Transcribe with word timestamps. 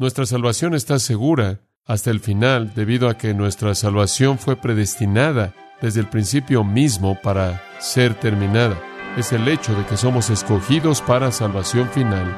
Nuestra 0.00 0.26
salvación 0.26 0.76
está 0.76 1.00
segura 1.00 1.58
hasta 1.84 2.12
el 2.12 2.20
final 2.20 2.72
debido 2.72 3.08
a 3.08 3.18
que 3.18 3.34
nuestra 3.34 3.74
salvación 3.74 4.38
fue 4.38 4.54
predestinada 4.54 5.54
desde 5.82 5.98
el 5.98 6.06
principio 6.06 6.62
mismo 6.62 7.18
para 7.20 7.60
ser 7.80 8.14
terminada. 8.14 8.80
Es 9.16 9.32
el 9.32 9.48
hecho 9.48 9.74
de 9.74 9.84
que 9.86 9.96
somos 9.96 10.30
escogidos 10.30 11.02
para 11.02 11.32
salvación 11.32 11.88
final 11.88 12.32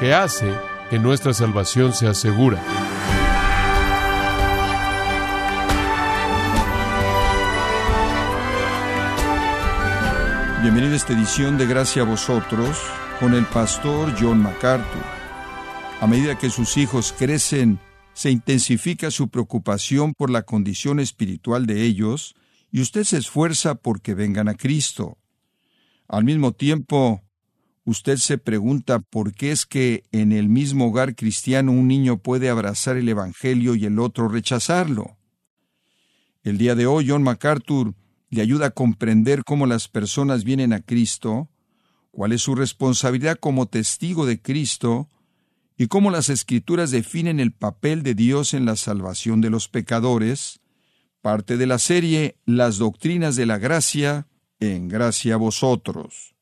que 0.00 0.14
hace 0.14 0.50
que 0.88 0.98
nuestra 0.98 1.34
salvación 1.34 1.92
sea 1.92 2.14
segura. 2.14 2.58
Bienvenido 10.62 10.94
a 10.94 10.96
esta 10.96 11.12
edición 11.12 11.58
de 11.58 11.66
Gracia 11.66 12.00
a 12.00 12.06
vosotros 12.06 12.80
con 13.20 13.34
el 13.34 13.44
pastor 13.44 14.14
John 14.18 14.42
MacArthur. 14.42 15.21
A 16.02 16.08
medida 16.08 16.36
que 16.36 16.50
sus 16.50 16.78
hijos 16.78 17.14
crecen, 17.16 17.78
se 18.12 18.32
intensifica 18.32 19.12
su 19.12 19.28
preocupación 19.28 20.14
por 20.14 20.30
la 20.30 20.42
condición 20.42 20.98
espiritual 20.98 21.64
de 21.64 21.84
ellos 21.84 22.34
y 22.72 22.80
usted 22.80 23.04
se 23.04 23.18
esfuerza 23.18 23.76
porque 23.76 24.14
vengan 24.14 24.48
a 24.48 24.54
Cristo. 24.54 25.16
Al 26.08 26.24
mismo 26.24 26.50
tiempo, 26.50 27.22
usted 27.84 28.16
se 28.16 28.36
pregunta 28.36 28.98
por 28.98 29.32
qué 29.32 29.52
es 29.52 29.64
que 29.64 30.02
en 30.10 30.32
el 30.32 30.48
mismo 30.48 30.88
hogar 30.88 31.14
cristiano 31.14 31.70
un 31.70 31.86
niño 31.86 32.18
puede 32.18 32.50
abrazar 32.50 32.96
el 32.96 33.08
Evangelio 33.08 33.76
y 33.76 33.84
el 33.84 34.00
otro 34.00 34.26
rechazarlo. 34.26 35.16
El 36.42 36.58
día 36.58 36.74
de 36.74 36.86
hoy 36.86 37.06
John 37.08 37.22
MacArthur 37.22 37.94
le 38.28 38.42
ayuda 38.42 38.66
a 38.66 38.70
comprender 38.70 39.44
cómo 39.44 39.66
las 39.66 39.86
personas 39.86 40.42
vienen 40.42 40.72
a 40.72 40.80
Cristo, 40.80 41.48
cuál 42.10 42.32
es 42.32 42.42
su 42.42 42.56
responsabilidad 42.56 43.38
como 43.38 43.66
testigo 43.66 44.26
de 44.26 44.42
Cristo, 44.42 45.08
y 45.76 45.86
cómo 45.88 46.10
las 46.10 46.28
escrituras 46.28 46.90
definen 46.90 47.40
el 47.40 47.52
papel 47.52 48.02
de 48.02 48.14
Dios 48.14 48.54
en 48.54 48.64
la 48.64 48.76
salvación 48.76 49.40
de 49.40 49.50
los 49.50 49.68
pecadores, 49.68 50.60
parte 51.20 51.56
de 51.56 51.66
la 51.66 51.78
serie 51.78 52.36
Las 52.44 52.78
Doctrinas 52.78 53.36
de 53.36 53.46
la 53.46 53.58
Gracia, 53.58 54.26
en 54.60 54.88
gracia 54.88 55.34
a 55.34 55.38
vosotros. 55.38 56.34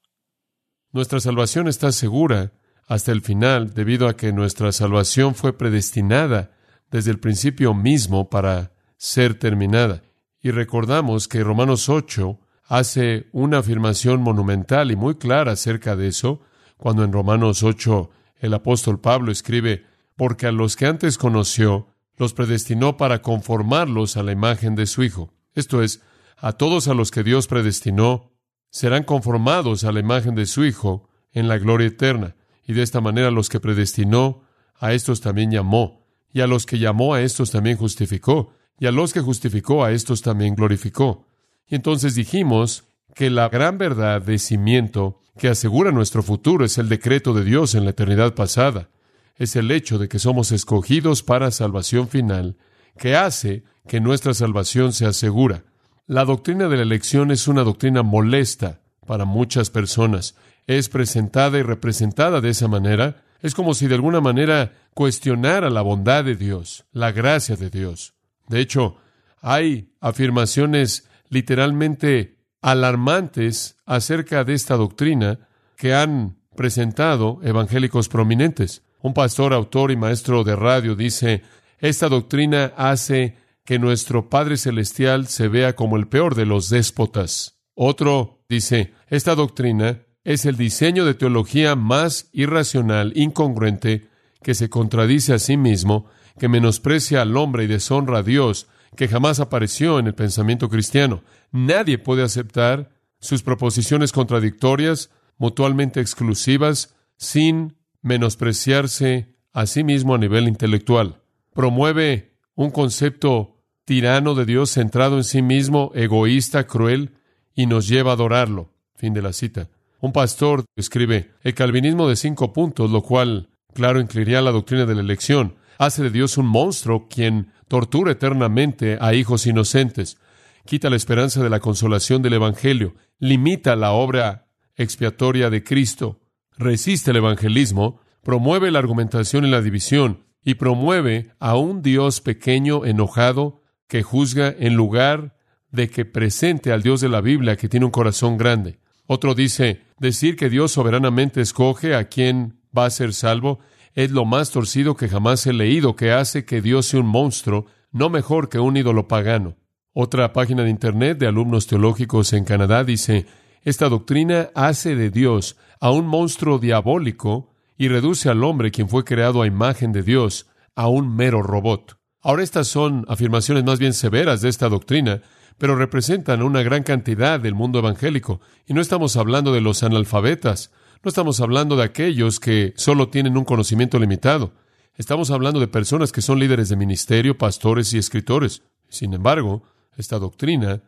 Nuestra 0.92 1.20
salvación 1.20 1.69
está 1.69 1.92
segura 1.92 2.52
hasta 2.86 3.12
el 3.12 3.22
final 3.22 3.72
debido 3.72 4.08
a 4.08 4.16
que 4.16 4.32
nuestra 4.32 4.72
salvación 4.72 5.34
fue 5.34 5.56
predestinada 5.56 6.50
desde 6.91 7.12
el 7.12 7.20
principio 7.20 7.72
mismo 7.72 8.28
para 8.28 8.72
ser 8.97 9.38
terminada. 9.38 10.02
Y 10.42 10.50
recordamos 10.50 11.28
que 11.28 11.44
Romanos 11.44 11.88
8 11.88 12.38
hace 12.64 13.28
una 13.32 13.58
afirmación 13.58 14.22
monumental 14.22 14.91
y 14.91 14.97
muy 14.97 15.16
clara 15.16 15.52
acerca 15.52 15.97
de 15.97 16.08
eso, 16.08 16.41
cuando 16.76 17.04
en 17.04 17.12
Romanos 17.12 17.62
8 17.62 18.10
el 18.41 18.55
apóstol 18.55 19.00
Pablo 19.00 19.30
escribe, 19.30 19.84
porque 20.16 20.46
a 20.46 20.52
los 20.52 20.77
que 20.77 20.86
antes 20.86 21.19
conoció, 21.19 21.94
los 22.16 22.34
predestinó 22.34 22.97
para 22.97 23.22
conformarlos 23.22 24.16
a 24.16 24.22
la 24.22 24.32
imagen 24.32 24.74
de 24.74 24.86
su 24.86 25.02
Hijo. 25.02 25.32
Esto 25.55 25.82
es, 25.82 26.02
a 26.36 26.52
todos 26.52 26.88
a 26.88 26.94
los 26.94 27.10
que 27.10 27.22
Dios 27.22 27.47
predestinó, 27.47 28.32
serán 28.70 29.05
conformados 29.05 29.84
a 29.84 29.92
la 29.92 30.00
imagen 30.00 30.34
de 30.34 30.47
su 30.47 30.64
Hijo 30.64 31.08
en 31.32 31.48
la 31.48 31.58
gloria 31.58 31.86
eterna. 31.86 32.36
Y 32.66 32.72
de 32.72 32.82
esta 32.82 33.00
manera 33.00 33.30
los 33.30 33.48
que 33.48 33.60
predestinó, 33.60 34.42
a 34.78 34.92
estos 34.92 35.20
también 35.20 35.50
llamó, 35.50 36.06
y 36.32 36.41
a 36.41 36.47
los 36.47 36.66
que 36.66 36.78
llamó 36.78 37.14
a 37.14 37.20
estos 37.20 37.50
también 37.50 37.77
justificó, 37.77 38.54
y 38.78 38.86
a 38.86 38.92
los 38.92 39.12
que 39.12 39.20
justificó 39.20 39.84
a 39.84 39.92
estos 39.92 40.22
también 40.22 40.54
glorificó. 40.54 41.27
Y 41.66 41.75
entonces 41.75 42.14
dijimos 42.14 42.84
que 43.14 43.30
la 43.30 43.48
gran 43.48 43.78
verdad 43.78 44.22
de 44.22 44.39
cimiento 44.39 45.20
que 45.39 45.48
asegura 45.48 45.91
nuestro 45.91 46.22
futuro 46.22 46.64
es 46.64 46.78
el 46.78 46.89
decreto 46.89 47.33
de 47.33 47.44
Dios 47.44 47.75
en 47.75 47.84
la 47.84 47.91
eternidad 47.91 48.34
pasada. 48.34 48.89
Es 49.36 49.56
el 49.56 49.70
hecho 49.70 49.98
de 49.98 50.08
que 50.08 50.19
somos 50.19 50.53
escogidos 50.53 51.22
para 51.22 51.50
salvación 51.50 52.08
final, 52.08 52.56
que 52.98 53.16
hace 53.16 53.64
que 53.88 54.00
nuestra 54.00 54.34
salvación 54.34 54.92
sea 54.92 55.12
segura. 55.12 55.64
La 56.06 56.25
doctrina 56.25 56.69
de 56.69 56.77
la 56.77 56.83
elección 56.83 57.31
es 57.31 57.48
una 57.48 57.62
doctrina 57.62 58.03
molesta 58.03 58.81
para 59.06 59.25
muchas 59.25 59.70
personas. 59.70 60.34
Es 60.66 60.88
presentada 60.88 61.59
y 61.59 61.62
representada 61.62 62.41
de 62.41 62.50
esa 62.50 62.69
manera. 62.69 63.22
Es 63.41 63.54
como 63.54 63.75
si 63.75 63.87
de 63.87 63.94
alguna 63.94 64.20
manera 64.20 64.72
cuestionara 64.93 65.70
la 65.70 65.82
bondad 65.82 66.25
de 66.25 66.37
Dios, 66.37 66.84
la 66.93 67.12
gracia 67.12 67.56
de 67.56 67.70
Dios. 67.70 68.15
De 68.49 68.60
hecho, 68.60 68.97
hay 69.41 69.94
afirmaciones 70.00 71.09
literalmente 71.28 72.39
alarmantes 72.60 73.76
acerca 73.87 74.44
de 74.44 74.54
esta 74.54 74.76
doctrina 74.76 75.38
que 75.76 75.94
han 75.94 76.37
presentado 76.56 77.41
evangélicos 77.43 78.09
prominentes. 78.09 78.82
Un 79.00 79.15
pastor, 79.15 79.54
autor 79.54 79.91
y 79.91 79.97
maestro 79.97 80.44
de 80.44 80.56
radio 80.56 80.94
dice, 80.94 81.43
esta 81.78 82.09
doctrina 82.09 82.72
hace 82.76 83.37
que 83.65 83.78
nuestro 83.78 84.28
Padre 84.28 84.56
Celestial 84.56 85.26
se 85.26 85.49
vea 85.49 85.75
como 85.75 85.97
el 85.97 86.09
peor 86.09 86.34
de 86.34 86.44
los 86.44 86.69
déspotas. 86.69 87.60
Otro 87.75 88.44
dice, 88.49 88.93
esta 89.09 89.34
doctrina 89.34 90.03
es 90.25 90.44
el 90.44 90.56
diseño 90.56 91.04
de 91.04 91.15
teología 91.15 91.76
más 91.76 92.28
irracional, 92.32 93.12
incongruente, 93.15 94.09
que 94.43 94.54
se 94.54 94.69
contradice 94.69 95.32
a 95.34 95.38
sí 95.38 95.56
mismo 95.56 96.06
que 96.38 96.49
menosprecia 96.49 97.22
al 97.22 97.37
hombre 97.37 97.65
y 97.65 97.66
deshonra 97.66 98.19
a 98.19 98.22
Dios, 98.22 98.66
que 98.96 99.08
jamás 99.08 99.40
apareció 99.40 99.98
en 99.98 100.06
el 100.06 100.14
pensamiento 100.14 100.68
cristiano. 100.68 101.22
Nadie 101.52 101.98
puede 101.98 102.22
aceptar 102.22 102.90
sus 103.20 103.42
proposiciones 103.42 104.12
contradictorias, 104.12 105.10
mutuamente 105.36 106.00
exclusivas, 106.00 106.94
sin 107.16 107.76
menospreciarse 108.02 109.34
a 109.52 109.66
sí 109.66 109.84
mismo 109.84 110.14
a 110.14 110.18
nivel 110.18 110.48
intelectual. 110.48 111.22
Promueve 111.52 112.36
un 112.54 112.70
concepto 112.70 113.62
tirano 113.84 114.34
de 114.34 114.44
Dios 114.44 114.70
centrado 114.70 115.16
en 115.16 115.24
sí 115.24 115.42
mismo, 115.42 115.92
egoísta, 115.94 116.66
cruel, 116.66 117.16
y 117.54 117.66
nos 117.66 117.88
lleva 117.88 118.12
a 118.12 118.14
adorarlo. 118.14 118.72
Fin 118.96 119.12
de 119.14 119.22
la 119.22 119.32
cita. 119.32 119.68
Un 120.00 120.12
pastor 120.12 120.64
escribe 120.76 121.32
el 121.42 121.54
calvinismo 121.54 122.08
de 122.08 122.16
cinco 122.16 122.52
puntos, 122.52 122.90
lo 122.90 123.02
cual, 123.02 123.50
claro, 123.74 124.00
incluiría 124.00 124.40
la 124.40 124.52
doctrina 124.52 124.86
de 124.86 124.94
la 124.94 125.00
elección 125.02 125.56
hace 125.80 126.02
de 126.02 126.10
Dios 126.10 126.36
un 126.36 126.46
monstruo 126.46 127.08
quien 127.08 127.52
tortura 127.70 128.10
eternamente 128.10 128.98
a 129.00 129.14
hijos 129.14 129.47
inocentes, 129.47 130.19
quita 130.66 130.91
la 130.91 130.97
esperanza 130.97 131.41
de 131.41 131.50
la 131.50 131.60
consolación 131.60 132.20
del 132.20 132.32
Evangelio, 132.32 132.97
limita 133.20 133.76
la 133.76 133.92
obra 133.92 134.48
expiatoria 134.75 135.50
de 135.50 135.62
Cristo, 135.62 136.20
resiste 136.58 137.12
el 137.12 137.19
evangelismo, 137.19 138.00
promueve 138.25 138.72
la 138.72 138.81
argumentación 138.81 139.44
y 139.47 139.50
la 139.50 139.62
división, 139.62 140.25
y 140.42 140.54
promueve 140.54 141.31
a 141.38 141.56
un 141.56 141.81
Dios 141.81 142.20
pequeño, 142.20 142.84
enojado, 142.84 143.62
que 143.87 144.02
juzga 144.02 144.52
en 144.58 144.75
lugar 144.75 145.37
de 145.70 145.91
que 145.91 146.04
presente 146.04 146.72
al 146.72 146.82
Dios 146.82 147.00
de 147.00 147.08
la 147.08 147.20
Biblia 147.20 147.56
que 147.56 147.69
tiene 147.69 147.87
un 147.87 147.92
corazón 147.92 148.37
grande. 148.37 148.81
Otro 149.06 149.37
dice, 149.37 149.82
decir 150.00 150.34
que 150.34 150.50
Dios 150.50 150.72
soberanamente 150.72 151.41
escoge 151.41 151.94
a 151.94 152.08
quien 152.08 152.58
va 152.76 152.87
a 152.87 152.91
ser 152.91 153.12
salvo 153.12 153.60
es 153.94 154.10
lo 154.10 154.24
más 154.24 154.50
torcido 154.50 154.96
que 154.96 155.08
jamás 155.08 155.46
he 155.46 155.52
leído, 155.52 155.96
que 155.96 156.12
hace 156.12 156.44
que 156.44 156.60
Dios 156.62 156.86
sea 156.86 157.00
un 157.00 157.06
monstruo, 157.06 157.66
no 157.92 158.10
mejor 158.10 158.48
que 158.48 158.58
un 158.58 158.76
ídolo 158.76 159.08
pagano. 159.08 159.56
Otra 159.92 160.32
página 160.32 160.62
de 160.62 160.70
Internet 160.70 161.18
de 161.18 161.26
alumnos 161.26 161.66
teológicos 161.66 162.32
en 162.32 162.44
Canadá 162.44 162.84
dice, 162.84 163.26
esta 163.62 163.88
doctrina 163.88 164.50
hace 164.54 164.94
de 164.94 165.10
Dios 165.10 165.56
a 165.80 165.90
un 165.90 166.06
monstruo 166.06 166.58
diabólico 166.58 167.52
y 167.76 167.88
reduce 167.88 168.28
al 168.28 168.44
hombre, 168.44 168.70
quien 168.70 168.88
fue 168.88 169.04
creado 169.04 169.42
a 169.42 169.46
imagen 169.46 169.92
de 169.92 170.02
Dios, 170.02 170.46
a 170.76 170.88
un 170.88 171.14
mero 171.14 171.42
robot. 171.42 171.98
Ahora 172.22 172.42
estas 172.42 172.68
son 172.68 173.04
afirmaciones 173.08 173.64
más 173.64 173.78
bien 173.78 173.94
severas 173.94 174.42
de 174.42 174.50
esta 174.50 174.68
doctrina, 174.68 175.22
pero 175.58 175.76
representan 175.76 176.42
una 176.42 176.62
gran 176.62 176.82
cantidad 176.82 177.40
del 177.40 177.54
mundo 177.54 177.78
evangélico, 177.80 178.40
y 178.66 178.74
no 178.74 178.80
estamos 178.80 179.16
hablando 179.16 179.52
de 179.52 179.60
los 179.60 179.82
analfabetas, 179.82 180.70
no 181.03 181.09
estamos 181.09 181.41
hablando 181.41 181.77
de 181.77 181.84
aquellos 181.84 182.41
que 182.41 182.75
solo 182.77 183.09
tienen 183.09 183.38
un 183.38 183.44
conocimiento 183.44 183.99
limitado. 183.99 184.53
Estamos 184.97 185.31
hablando 185.31 185.59
de 185.59 185.66
personas 185.66 186.12
que 186.12 186.20
son 186.20 186.38
líderes 186.38 186.69
de 186.69 186.76
ministerio, 186.76 187.38
pastores 187.38 187.94
y 187.94 187.99
escritores. 187.99 188.62
Sin 188.88 189.14
embargo, 189.14 189.62
esta 189.97 190.19
doctrina 190.19 190.82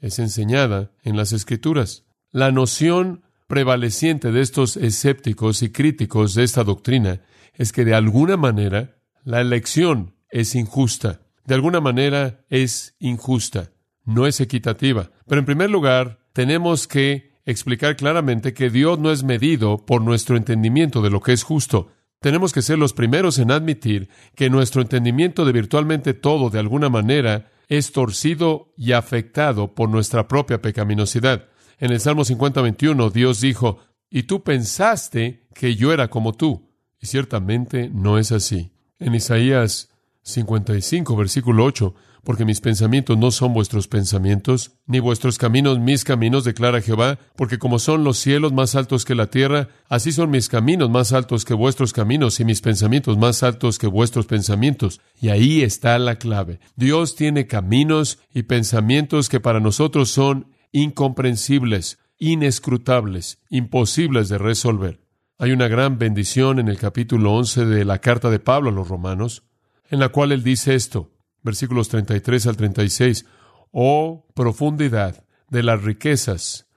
es 0.00 0.18
enseñada 0.18 0.90
en 1.04 1.16
las 1.16 1.32
escrituras. 1.32 2.04
La 2.32 2.50
noción 2.50 3.22
prevaleciente 3.46 4.32
de 4.32 4.40
estos 4.40 4.76
escépticos 4.76 5.62
y 5.62 5.70
críticos 5.70 6.34
de 6.34 6.42
esta 6.42 6.64
doctrina 6.64 7.20
es 7.54 7.70
que 7.70 7.84
de 7.84 7.94
alguna 7.94 8.36
manera 8.36 8.96
la 9.22 9.40
elección 9.40 10.16
es 10.30 10.56
injusta. 10.56 11.20
De 11.44 11.54
alguna 11.54 11.80
manera 11.80 12.44
es 12.50 12.96
injusta. 12.98 13.70
No 14.04 14.26
es 14.26 14.40
equitativa. 14.40 15.12
Pero 15.28 15.38
en 15.38 15.44
primer 15.44 15.70
lugar, 15.70 16.18
tenemos 16.32 16.88
que 16.88 17.31
explicar 17.44 17.96
claramente 17.96 18.54
que 18.54 18.70
Dios 18.70 18.98
no 18.98 19.10
es 19.10 19.24
medido 19.24 19.78
por 19.84 20.02
nuestro 20.02 20.36
entendimiento 20.36 21.02
de 21.02 21.10
lo 21.10 21.20
que 21.20 21.32
es 21.32 21.42
justo. 21.42 21.88
Tenemos 22.20 22.52
que 22.52 22.62
ser 22.62 22.78
los 22.78 22.92
primeros 22.92 23.38
en 23.38 23.50
admitir 23.50 24.08
que 24.34 24.48
nuestro 24.48 24.80
entendimiento 24.80 25.44
de 25.44 25.52
virtualmente 25.52 26.14
todo, 26.14 26.50
de 26.50 26.60
alguna 26.60 26.88
manera, 26.88 27.50
es 27.68 27.92
torcido 27.92 28.72
y 28.76 28.92
afectado 28.92 29.74
por 29.74 29.88
nuestra 29.88 30.28
propia 30.28 30.62
pecaminosidad. 30.62 31.48
En 31.78 31.90
el 31.90 32.00
Salmo 32.00 32.22
50-21, 32.22 33.10
Dios 33.10 33.40
dijo, 33.40 33.78
y 34.08 34.24
tú 34.24 34.42
pensaste 34.42 35.48
que 35.54 35.74
yo 35.74 35.92
era 35.92 36.08
como 36.08 36.34
tú. 36.34 36.68
Y 37.00 37.06
ciertamente 37.06 37.90
no 37.92 38.18
es 38.18 38.30
así. 38.30 38.72
En 39.00 39.14
Isaías 39.14 39.88
55, 40.22 41.16
versículo 41.16 41.64
8, 41.64 41.94
porque 42.24 42.44
mis 42.44 42.60
pensamientos 42.60 43.18
no 43.18 43.30
son 43.30 43.52
vuestros 43.52 43.88
pensamientos, 43.88 44.72
ni 44.86 45.00
vuestros 45.00 45.38
caminos 45.38 45.80
mis 45.80 46.04
caminos, 46.04 46.44
declara 46.44 46.80
Jehová, 46.80 47.18
porque 47.36 47.58
como 47.58 47.78
son 47.78 48.04
los 48.04 48.18
cielos 48.18 48.52
más 48.52 48.74
altos 48.74 49.04
que 49.04 49.14
la 49.14 49.26
tierra, 49.26 49.68
así 49.88 50.12
son 50.12 50.30
mis 50.30 50.48
caminos 50.48 50.88
más 50.88 51.12
altos 51.12 51.44
que 51.44 51.54
vuestros 51.54 51.92
caminos 51.92 52.38
y 52.38 52.44
mis 52.44 52.60
pensamientos 52.60 53.18
más 53.18 53.42
altos 53.42 53.78
que 53.78 53.88
vuestros 53.88 54.26
pensamientos. 54.26 55.00
Y 55.20 55.30
ahí 55.30 55.62
está 55.62 55.98
la 55.98 56.16
clave. 56.16 56.60
Dios 56.76 57.16
tiene 57.16 57.46
caminos 57.46 58.20
y 58.32 58.44
pensamientos 58.44 59.28
que 59.28 59.40
para 59.40 59.60
nosotros 59.60 60.10
son 60.10 60.52
incomprensibles, 60.70 61.98
inescrutables, 62.18 63.38
imposibles 63.50 64.28
de 64.28 64.38
resolver. 64.38 65.00
Hay 65.38 65.50
una 65.50 65.66
gran 65.66 65.98
bendición 65.98 66.60
en 66.60 66.68
el 66.68 66.78
capítulo 66.78 67.32
11 67.32 67.66
de 67.66 67.84
la 67.84 67.98
carta 67.98 68.30
de 68.30 68.38
Pablo 68.38 68.70
a 68.70 68.72
los 68.72 68.86
romanos, 68.86 69.42
en 69.90 69.98
la 69.98 70.10
cual 70.10 70.30
él 70.30 70.44
dice 70.44 70.76
esto, 70.76 71.10
versículos 71.42 71.88
33 71.88 72.46
al 72.46 72.56
36, 72.56 73.26
oh 73.70 74.26
profundidad 74.34 75.24
de 75.48 75.62
las 75.62 75.82
riquezas, 75.82 76.68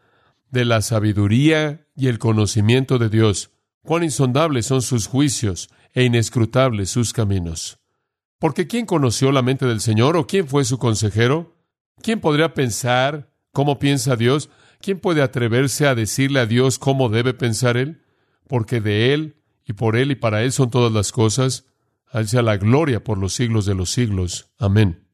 de 0.49 0.65
la 0.65 0.81
sabiduría 0.81 1.87
y 1.95 2.07
el 2.07 2.19
conocimiento 2.19 2.97
de 2.97 3.09
Dios, 3.09 3.51
cuán 3.83 4.03
insondables 4.03 4.65
son 4.65 4.81
sus 4.81 5.07
juicios 5.07 5.69
e 5.93 6.03
inescrutables 6.03 6.89
sus 6.89 7.13
caminos. 7.13 7.79
Porque 8.39 8.67
¿quién 8.67 8.85
conoció 8.85 9.31
la 9.31 9.41
mente 9.41 9.65
del 9.65 9.79
Señor 9.79 10.17
o 10.17 10.27
quién 10.27 10.47
fue 10.47 10.65
su 10.65 10.77
consejero? 10.77 11.55
¿Quién 12.01 12.19
podría 12.19 12.53
pensar 12.53 13.31
cómo 13.51 13.79
piensa 13.79 14.15
Dios? 14.15 14.49
¿Quién 14.81 14.99
puede 14.99 15.21
atreverse 15.21 15.87
a 15.87 15.95
decirle 15.95 16.41
a 16.41 16.45
Dios 16.45 16.77
cómo 16.77 17.09
debe 17.09 17.33
pensar 17.33 17.77
Él? 17.77 18.03
Porque 18.47 18.81
de 18.81 19.13
Él 19.13 19.41
y 19.65 19.73
por 19.73 19.95
Él 19.95 20.11
y 20.11 20.15
para 20.15 20.43
Él 20.43 20.51
son 20.51 20.69
todas 20.69 20.91
las 20.91 21.11
cosas, 21.11 21.65
sea 22.23 22.41
la 22.41 22.57
gloria 22.57 23.03
por 23.03 23.17
los 23.17 23.33
siglos 23.33 23.65
de 23.65 23.75
los 23.75 23.91
siglos. 23.91 24.51
Amén. 24.57 25.07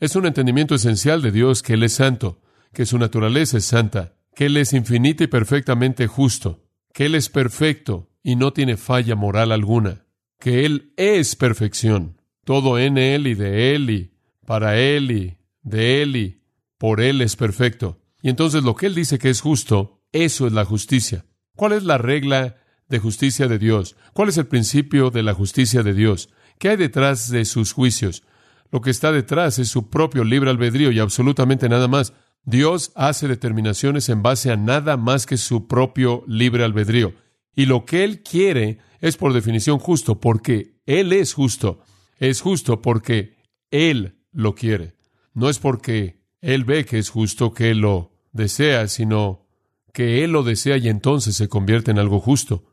Es 0.00 0.16
un 0.16 0.26
entendimiento 0.26 0.74
esencial 0.74 1.22
de 1.22 1.32
Dios 1.32 1.62
que 1.62 1.74
Él 1.74 1.82
es 1.82 1.94
santo, 1.94 2.40
que 2.72 2.86
su 2.86 2.98
naturaleza 2.98 3.58
es 3.58 3.64
santa, 3.64 4.16
que 4.34 4.46
Él 4.46 4.56
es 4.56 4.72
infinita 4.72 5.24
y 5.24 5.28
perfectamente 5.28 6.06
justo, 6.06 6.64
que 6.92 7.06
Él 7.06 7.14
es 7.14 7.28
perfecto 7.28 8.10
y 8.22 8.36
no 8.36 8.52
tiene 8.52 8.76
falla 8.76 9.14
moral 9.14 9.52
alguna, 9.52 10.06
que 10.38 10.64
Él 10.64 10.92
es 10.96 11.36
perfección, 11.36 12.20
todo 12.44 12.78
en 12.78 12.98
Él 12.98 13.26
y 13.26 13.34
de 13.34 13.74
Él 13.74 13.90
y 13.90 14.14
para 14.46 14.78
Él 14.78 15.10
y 15.10 15.38
de 15.62 16.02
Él 16.02 16.16
y 16.16 16.42
por 16.76 17.00
Él 17.00 17.20
es 17.20 17.36
perfecto. 17.36 18.00
Y 18.22 18.30
entonces 18.30 18.62
lo 18.64 18.74
que 18.74 18.86
Él 18.86 18.94
dice 18.94 19.18
que 19.18 19.30
es 19.30 19.40
justo, 19.40 20.02
eso 20.12 20.46
es 20.46 20.52
la 20.52 20.64
justicia. 20.64 21.24
¿Cuál 21.56 21.72
es 21.72 21.82
la 21.82 21.98
regla 21.98 22.56
de 22.88 22.98
justicia 22.98 23.48
de 23.48 23.58
Dios? 23.58 23.96
¿Cuál 24.12 24.28
es 24.28 24.38
el 24.38 24.46
principio 24.46 25.10
de 25.10 25.22
la 25.22 25.34
justicia 25.34 25.82
de 25.82 25.94
Dios? 25.94 26.30
¿Qué 26.58 26.70
hay 26.70 26.76
detrás 26.76 27.30
de 27.30 27.44
sus 27.44 27.72
juicios? 27.72 28.22
Lo 28.70 28.80
que 28.80 28.90
está 28.90 29.12
detrás 29.12 29.58
es 29.58 29.68
su 29.68 29.88
propio 29.88 30.24
libre 30.24 30.50
albedrío 30.50 30.90
y 30.90 30.98
absolutamente 30.98 31.68
nada 31.68 31.88
más. 31.88 32.12
Dios 32.44 32.92
hace 32.94 33.28
determinaciones 33.28 34.08
en 34.08 34.22
base 34.22 34.50
a 34.50 34.56
nada 34.56 34.96
más 34.96 35.26
que 35.26 35.36
su 35.36 35.66
propio 35.66 36.24
libre 36.26 36.64
albedrío. 36.64 37.14
Y 37.54 37.66
lo 37.66 37.84
que 37.84 38.04
Él 38.04 38.22
quiere 38.22 38.78
es 39.00 39.16
por 39.16 39.32
definición 39.32 39.78
justo, 39.78 40.20
porque 40.20 40.80
Él 40.86 41.12
es 41.12 41.34
justo. 41.34 41.80
Es 42.18 42.40
justo 42.40 42.82
porque 42.82 43.36
Él 43.70 44.18
lo 44.32 44.54
quiere. 44.54 44.94
No 45.34 45.48
es 45.48 45.58
porque 45.58 46.22
Él 46.40 46.64
ve 46.64 46.84
que 46.84 46.98
es 46.98 47.10
justo 47.10 47.52
que 47.52 47.70
Él 47.70 47.78
lo 47.80 48.12
desea, 48.32 48.88
sino 48.88 49.46
que 49.92 50.24
Él 50.24 50.32
lo 50.32 50.42
desea 50.42 50.76
y 50.76 50.88
entonces 50.88 51.36
se 51.36 51.48
convierte 51.48 51.90
en 51.90 51.98
algo 51.98 52.20
justo. 52.20 52.64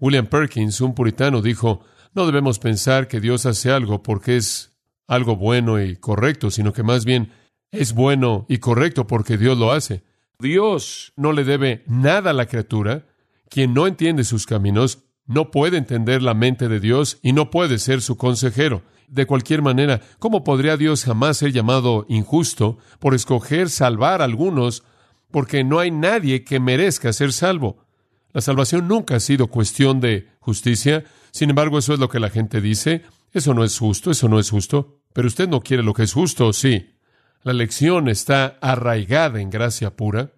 William 0.00 0.26
Perkins, 0.26 0.80
un 0.80 0.94
puritano, 0.94 1.42
dijo, 1.42 1.84
no 2.18 2.26
debemos 2.26 2.58
pensar 2.58 3.06
que 3.06 3.20
Dios 3.20 3.46
hace 3.46 3.70
algo 3.70 4.02
porque 4.02 4.36
es 4.36 4.76
algo 5.06 5.36
bueno 5.36 5.80
y 5.80 5.94
correcto, 5.94 6.50
sino 6.50 6.72
que 6.72 6.82
más 6.82 7.04
bien 7.04 7.30
es 7.70 7.92
bueno 7.92 8.44
y 8.48 8.58
correcto 8.58 9.06
porque 9.06 9.38
Dios 9.38 9.56
lo 9.56 9.70
hace. 9.70 10.02
Dios 10.40 11.12
no 11.14 11.32
le 11.32 11.44
debe 11.44 11.84
nada 11.86 12.30
a 12.30 12.32
la 12.32 12.46
criatura. 12.46 13.06
Quien 13.48 13.72
no 13.72 13.86
entiende 13.86 14.24
sus 14.24 14.46
caminos 14.46 15.04
no 15.26 15.52
puede 15.52 15.76
entender 15.76 16.20
la 16.20 16.34
mente 16.34 16.68
de 16.68 16.80
Dios 16.80 17.20
y 17.22 17.32
no 17.32 17.52
puede 17.52 17.78
ser 17.78 18.02
su 18.02 18.16
consejero. 18.16 18.82
De 19.06 19.24
cualquier 19.24 19.62
manera, 19.62 20.00
¿cómo 20.18 20.42
podría 20.42 20.76
Dios 20.76 21.04
jamás 21.04 21.36
ser 21.36 21.52
llamado 21.52 22.04
injusto 22.08 22.78
por 22.98 23.14
escoger 23.14 23.70
salvar 23.70 24.22
a 24.22 24.24
algunos 24.24 24.82
porque 25.30 25.62
no 25.62 25.78
hay 25.78 25.92
nadie 25.92 26.42
que 26.42 26.58
merezca 26.58 27.12
ser 27.12 27.32
salvo? 27.32 27.86
La 28.32 28.40
salvación 28.40 28.88
nunca 28.88 29.16
ha 29.16 29.20
sido 29.20 29.48
cuestión 29.48 30.00
de 30.00 30.28
justicia, 30.40 31.04
sin 31.30 31.50
embargo, 31.50 31.78
eso 31.78 31.94
es 31.94 32.00
lo 32.00 32.08
que 32.08 32.20
la 32.20 32.30
gente 32.30 32.60
dice. 32.60 33.02
Eso 33.32 33.54
no 33.54 33.64
es 33.64 33.78
justo, 33.78 34.10
eso 34.10 34.28
no 34.28 34.38
es 34.38 34.50
justo. 34.50 35.02
Pero 35.12 35.28
usted 35.28 35.48
no 35.48 35.60
quiere 35.60 35.82
lo 35.82 35.94
que 35.94 36.04
es 36.04 36.12
justo, 36.12 36.52
sí. 36.52 36.96
La 37.42 37.52
lección 37.52 38.08
está 38.08 38.58
arraigada 38.60 39.40
en 39.40 39.50
gracia 39.50 39.94
pura. 39.94 40.32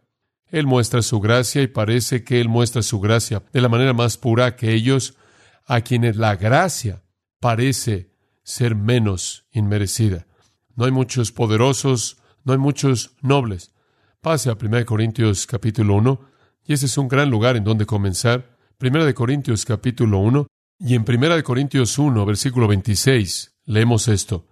Él 0.50 0.66
muestra 0.66 1.02
su 1.02 1.20
gracia 1.20 1.62
y 1.62 1.68
parece 1.68 2.24
que 2.24 2.40
Él 2.40 2.48
muestra 2.48 2.82
su 2.82 3.00
gracia 3.00 3.42
de 3.52 3.60
la 3.60 3.68
manera 3.68 3.92
más 3.92 4.16
pura 4.16 4.56
que 4.56 4.74
ellos, 4.74 5.14
a 5.66 5.82
quienes 5.82 6.16
la 6.16 6.34
gracia 6.36 7.02
parece 7.38 8.10
ser 8.42 8.74
menos 8.74 9.46
inmerecida. 9.52 10.26
No 10.74 10.84
hay 10.84 10.90
muchos 10.90 11.30
poderosos, 11.30 12.18
no 12.44 12.52
hay 12.52 12.58
muchos 12.58 13.16
nobles. 13.22 13.72
Pase 14.20 14.50
a 14.50 14.58
1 14.60 14.84
Corintios 14.84 15.46
capítulo 15.46 15.94
1, 15.94 16.20
y 16.70 16.74
ese 16.74 16.86
es 16.86 16.96
un 16.98 17.08
gran 17.08 17.28
lugar 17.30 17.56
en 17.56 17.64
donde 17.64 17.84
comenzar. 17.84 18.56
1 18.80 19.12
Corintios 19.16 19.64
capítulo 19.64 20.18
1, 20.18 20.46
y 20.78 20.94
en 20.94 21.02
Primera 21.02 21.34
de 21.34 21.42
Corintios 21.42 21.98
1, 21.98 22.24
versículo 22.24 22.68
26, 22.68 23.56
leemos 23.64 24.06
esto. 24.06 24.46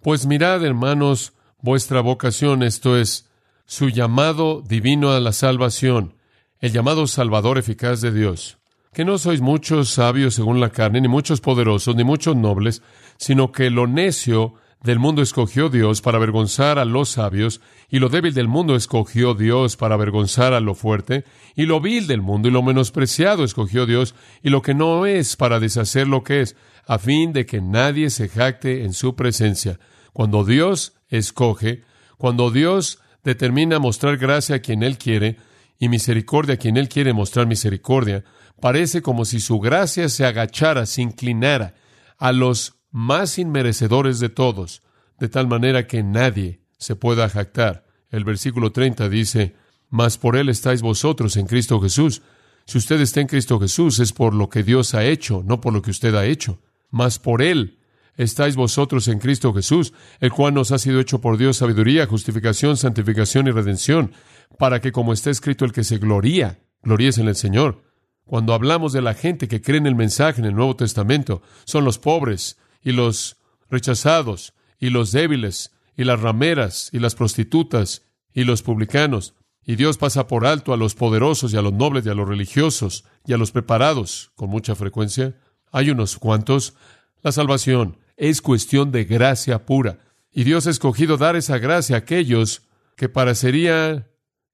Pues 0.00 0.24
mirad, 0.24 0.64
hermanos, 0.64 1.32
vuestra 1.60 2.00
vocación, 2.00 2.62
esto 2.62 2.96
es, 2.96 3.28
su 3.66 3.88
llamado 3.88 4.62
divino 4.64 5.10
a 5.10 5.18
la 5.18 5.32
salvación, 5.32 6.14
el 6.60 6.70
llamado 6.70 7.08
salvador 7.08 7.58
eficaz 7.58 8.02
de 8.02 8.12
Dios. 8.12 8.58
Que 8.92 9.04
no 9.04 9.18
sois 9.18 9.40
muchos 9.40 9.90
sabios 9.90 10.34
según 10.34 10.60
la 10.60 10.70
carne, 10.70 11.00
ni 11.00 11.08
muchos 11.08 11.40
poderosos, 11.40 11.96
ni 11.96 12.04
muchos 12.04 12.36
nobles, 12.36 12.82
sino 13.16 13.50
que 13.50 13.68
lo 13.70 13.88
necio 13.88 14.54
del 14.82 14.98
mundo 14.98 15.22
escogió 15.22 15.68
Dios 15.68 16.00
para 16.00 16.18
avergonzar 16.18 16.78
a 16.78 16.84
los 16.84 17.10
sabios, 17.10 17.60
y 17.88 17.98
lo 17.98 18.08
débil 18.08 18.32
del 18.32 18.46
mundo 18.46 18.76
escogió 18.76 19.34
Dios 19.34 19.76
para 19.76 19.96
avergonzar 19.96 20.54
a 20.54 20.60
lo 20.60 20.74
fuerte, 20.74 21.24
y 21.56 21.66
lo 21.66 21.80
vil 21.80 22.06
del 22.06 22.22
mundo 22.22 22.48
y 22.48 22.52
lo 22.52 22.62
menospreciado 22.62 23.42
escogió 23.44 23.86
Dios, 23.86 24.14
y 24.42 24.50
lo 24.50 24.62
que 24.62 24.74
no 24.74 25.06
es 25.06 25.36
para 25.36 25.58
deshacer 25.58 26.06
lo 26.06 26.22
que 26.22 26.42
es, 26.42 26.56
a 26.86 26.98
fin 26.98 27.32
de 27.32 27.44
que 27.44 27.60
nadie 27.60 28.10
se 28.10 28.28
jacte 28.28 28.84
en 28.84 28.92
su 28.92 29.16
presencia. 29.16 29.80
Cuando 30.12 30.44
Dios 30.44 30.94
escoge, 31.08 31.82
cuando 32.16 32.50
Dios 32.50 33.00
determina 33.24 33.78
mostrar 33.78 34.16
gracia 34.16 34.56
a 34.56 34.60
quien 34.60 34.82
Él 34.82 34.96
quiere, 34.96 35.38
y 35.78 35.88
misericordia 35.88 36.54
a 36.54 36.58
quien 36.58 36.76
Él 36.76 36.88
quiere 36.88 37.12
mostrar 37.12 37.46
misericordia, 37.46 38.24
parece 38.60 39.02
como 39.02 39.24
si 39.24 39.40
su 39.40 39.58
gracia 39.58 40.08
se 40.08 40.24
agachara, 40.24 40.86
se 40.86 41.02
inclinara 41.02 41.74
a 42.16 42.32
los 42.32 42.77
más 42.90 43.38
inmerecedores 43.38 44.20
de 44.20 44.28
todos, 44.28 44.82
de 45.18 45.28
tal 45.28 45.46
manera 45.46 45.86
que 45.86 46.02
nadie 46.02 46.60
se 46.78 46.96
pueda 46.96 47.28
jactar. 47.28 47.86
El 48.10 48.24
versículo 48.24 48.72
30 48.72 49.08
dice, 49.08 49.54
Mas 49.90 50.18
por 50.18 50.36
él 50.36 50.48
estáis 50.48 50.82
vosotros 50.82 51.36
en 51.36 51.46
Cristo 51.46 51.80
Jesús. 51.80 52.22
Si 52.64 52.78
usted 52.78 53.00
está 53.00 53.20
en 53.20 53.26
Cristo 53.26 53.58
Jesús 53.58 53.98
es 53.98 54.12
por 54.12 54.34
lo 54.34 54.48
que 54.48 54.62
Dios 54.62 54.94
ha 54.94 55.04
hecho, 55.04 55.42
no 55.44 55.60
por 55.60 55.72
lo 55.72 55.82
que 55.82 55.90
usted 55.90 56.14
ha 56.14 56.26
hecho. 56.26 56.60
Mas 56.90 57.18
por 57.18 57.42
él 57.42 57.78
estáis 58.16 58.56
vosotros 58.56 59.08
en 59.08 59.18
Cristo 59.18 59.54
Jesús, 59.54 59.92
el 60.20 60.32
cual 60.32 60.54
nos 60.54 60.72
ha 60.72 60.78
sido 60.78 61.00
hecho 61.00 61.20
por 61.20 61.38
Dios 61.38 61.58
sabiduría, 61.58 62.06
justificación, 62.06 62.76
santificación 62.76 63.46
y 63.46 63.52
redención, 63.52 64.12
para 64.58 64.80
que 64.80 64.92
como 64.92 65.12
está 65.12 65.30
escrito 65.30 65.64
el 65.64 65.72
que 65.72 65.84
se 65.84 65.98
gloría, 65.98 66.60
gloríes 66.82 67.18
en 67.18 67.28
el 67.28 67.36
Señor. 67.36 67.84
Cuando 68.24 68.52
hablamos 68.52 68.92
de 68.92 69.02
la 69.02 69.14
gente 69.14 69.48
que 69.48 69.62
cree 69.62 69.78
en 69.78 69.86
el 69.86 69.94
mensaje 69.94 70.40
en 70.40 70.46
el 70.46 70.54
Nuevo 70.54 70.76
Testamento, 70.76 71.42
son 71.64 71.84
los 71.84 71.98
pobres, 71.98 72.58
y 72.82 72.92
los 72.92 73.36
rechazados, 73.70 74.54
y 74.78 74.90
los 74.90 75.12
débiles, 75.12 75.72
y 75.96 76.04
las 76.04 76.20
rameras, 76.20 76.90
y 76.92 76.98
las 76.98 77.14
prostitutas, 77.14 78.02
y 78.32 78.44
los 78.44 78.62
publicanos. 78.62 79.34
Y 79.64 79.76
Dios 79.76 79.98
pasa 79.98 80.26
por 80.26 80.46
alto 80.46 80.72
a 80.72 80.76
los 80.76 80.94
poderosos 80.94 81.52
y 81.52 81.56
a 81.56 81.62
los 81.62 81.72
nobles 81.72 82.06
y 82.06 82.08
a 82.08 82.14
los 82.14 82.28
religiosos 82.28 83.04
y 83.26 83.34
a 83.34 83.36
los 83.36 83.50
preparados 83.50 84.30
con 84.34 84.48
mucha 84.48 84.74
frecuencia. 84.74 85.36
Hay 85.72 85.90
unos 85.90 86.16
cuantos. 86.16 86.74
La 87.22 87.32
salvación 87.32 87.98
es 88.16 88.40
cuestión 88.40 88.92
de 88.92 89.04
gracia 89.04 89.66
pura. 89.66 89.98
Y 90.32 90.44
Dios 90.44 90.66
ha 90.66 90.70
escogido 90.70 91.16
dar 91.16 91.36
esa 91.36 91.58
gracia 91.58 91.96
a 91.96 91.98
aquellos 91.98 92.62
que 92.96 93.08
parecería 93.08 94.08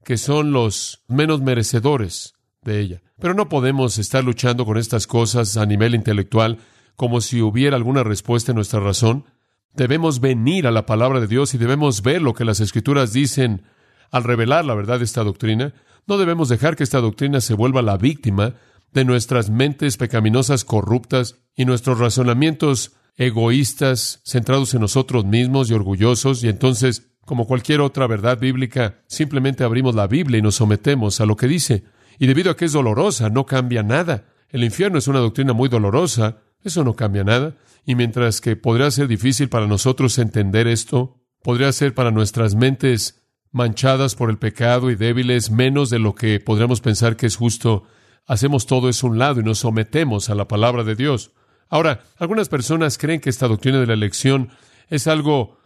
que 0.04 0.16
son 0.16 0.52
los 0.52 1.02
menos 1.08 1.40
merecedores 1.42 2.34
de 2.62 2.80
ella. 2.80 3.02
Pero 3.20 3.34
no 3.34 3.48
podemos 3.48 3.98
estar 3.98 4.24
luchando 4.24 4.64
con 4.66 4.78
estas 4.78 5.06
cosas 5.06 5.56
a 5.56 5.66
nivel 5.66 5.94
intelectual 5.94 6.58
como 6.96 7.20
si 7.20 7.42
hubiera 7.42 7.76
alguna 7.76 8.02
respuesta 8.02 8.52
en 8.52 8.56
nuestra 8.56 8.80
razón. 8.80 9.24
Debemos 9.74 10.20
venir 10.20 10.66
a 10.66 10.70
la 10.70 10.86
palabra 10.86 11.20
de 11.20 11.26
Dios 11.26 11.54
y 11.54 11.58
debemos 11.58 12.02
ver 12.02 12.22
lo 12.22 12.34
que 12.34 12.44
las 12.44 12.60
escrituras 12.60 13.12
dicen 13.12 13.64
al 14.10 14.24
revelar 14.24 14.64
la 14.64 14.74
verdad 14.74 14.98
de 14.98 15.04
esta 15.04 15.24
doctrina. 15.24 15.74
No 16.06 16.18
debemos 16.18 16.48
dejar 16.48 16.76
que 16.76 16.84
esta 16.84 17.00
doctrina 17.00 17.40
se 17.40 17.54
vuelva 17.54 17.82
la 17.82 17.96
víctima 17.96 18.54
de 18.92 19.04
nuestras 19.04 19.50
mentes 19.50 19.96
pecaminosas 19.96 20.64
corruptas 20.64 21.40
y 21.56 21.64
nuestros 21.64 21.98
razonamientos 21.98 22.92
egoístas, 23.16 24.20
centrados 24.24 24.74
en 24.74 24.80
nosotros 24.80 25.24
mismos 25.24 25.70
y 25.70 25.74
orgullosos, 25.74 26.42
y 26.42 26.48
entonces, 26.48 27.10
como 27.24 27.46
cualquier 27.46 27.80
otra 27.80 28.06
verdad 28.06 28.38
bíblica, 28.38 29.02
simplemente 29.06 29.64
abrimos 29.64 29.94
la 29.94 30.06
Biblia 30.06 30.38
y 30.38 30.42
nos 30.42 30.56
sometemos 30.56 31.20
a 31.20 31.26
lo 31.26 31.36
que 31.36 31.46
dice. 31.46 31.84
Y 32.18 32.26
debido 32.26 32.50
a 32.50 32.56
que 32.56 32.64
es 32.64 32.72
dolorosa, 32.72 33.30
no 33.30 33.46
cambia 33.46 33.82
nada. 33.82 34.26
El 34.48 34.62
infierno 34.64 34.98
es 34.98 35.08
una 35.08 35.18
doctrina 35.18 35.52
muy 35.52 35.68
dolorosa, 35.68 36.38
eso 36.64 36.82
no 36.82 36.94
cambia 36.94 37.22
nada. 37.24 37.54
Y 37.86 37.94
mientras 37.94 38.40
que 38.40 38.56
podría 38.56 38.90
ser 38.90 39.06
difícil 39.08 39.48
para 39.48 39.66
nosotros 39.66 40.18
entender 40.18 40.66
esto, 40.66 41.20
podría 41.42 41.70
ser 41.72 41.94
para 41.94 42.10
nuestras 42.10 42.54
mentes 42.54 43.22
manchadas 43.52 44.16
por 44.16 44.30
el 44.30 44.38
pecado 44.38 44.90
y 44.90 44.96
débiles 44.96 45.50
menos 45.50 45.90
de 45.90 46.00
lo 46.00 46.14
que 46.14 46.40
podríamos 46.40 46.80
pensar 46.80 47.16
que 47.16 47.26
es 47.26 47.36
justo, 47.36 47.84
hacemos 48.26 48.66
todo 48.66 48.88
eso 48.88 49.06
a 49.06 49.10
un 49.10 49.18
lado 49.18 49.40
y 49.40 49.44
nos 49.44 49.58
sometemos 49.58 50.30
a 50.30 50.34
la 50.34 50.48
palabra 50.48 50.82
de 50.82 50.96
Dios. 50.96 51.32
Ahora, 51.68 52.02
algunas 52.16 52.48
personas 52.48 52.98
creen 52.98 53.20
que 53.20 53.30
esta 53.30 53.46
doctrina 53.46 53.78
de 53.78 53.86
la 53.86 53.94
elección 53.94 54.48
es 54.88 55.06
algo 55.06 55.58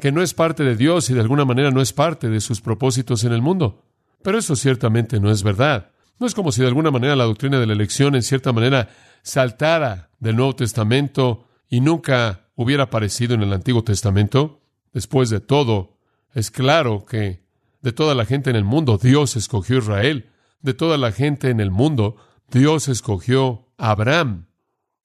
que 0.00 0.12
no 0.12 0.22
es 0.22 0.34
parte 0.34 0.62
de 0.62 0.76
Dios 0.76 1.10
y 1.10 1.14
de 1.14 1.20
alguna 1.20 1.44
manera 1.44 1.70
no 1.70 1.80
es 1.80 1.92
parte 1.92 2.28
de 2.28 2.40
sus 2.40 2.60
propósitos 2.60 3.24
en 3.24 3.32
el 3.32 3.42
mundo. 3.42 3.84
Pero 4.22 4.38
eso 4.38 4.56
ciertamente 4.56 5.20
no 5.20 5.30
es 5.30 5.42
verdad. 5.42 5.90
No 6.18 6.26
es 6.26 6.34
como 6.34 6.52
si 6.52 6.62
de 6.62 6.68
alguna 6.68 6.90
manera 6.90 7.16
la 7.16 7.24
doctrina 7.24 7.60
de 7.60 7.66
la 7.66 7.74
elección 7.74 8.14
en 8.14 8.22
cierta 8.22 8.52
manera 8.52 8.88
saltara 9.26 10.10
del 10.20 10.36
Nuevo 10.36 10.54
Testamento 10.54 11.48
y 11.68 11.80
nunca 11.80 12.48
hubiera 12.54 12.84
aparecido 12.84 13.34
en 13.34 13.42
el 13.42 13.52
Antiguo 13.52 13.82
Testamento. 13.82 14.60
Después 14.92 15.30
de 15.30 15.40
todo, 15.40 15.98
es 16.32 16.52
claro 16.52 17.04
que 17.04 17.44
de 17.82 17.92
toda 17.92 18.14
la 18.14 18.24
gente 18.24 18.50
en 18.50 18.56
el 18.56 18.64
mundo, 18.64 18.98
Dios 19.02 19.34
escogió 19.34 19.76
a 19.76 19.78
Israel. 19.80 20.30
De 20.60 20.74
toda 20.74 20.96
la 20.96 21.10
gente 21.10 21.50
en 21.50 21.58
el 21.58 21.72
mundo, 21.72 22.16
Dios 22.50 22.86
escogió 22.86 23.66
a 23.78 23.90
Abraham 23.90 24.46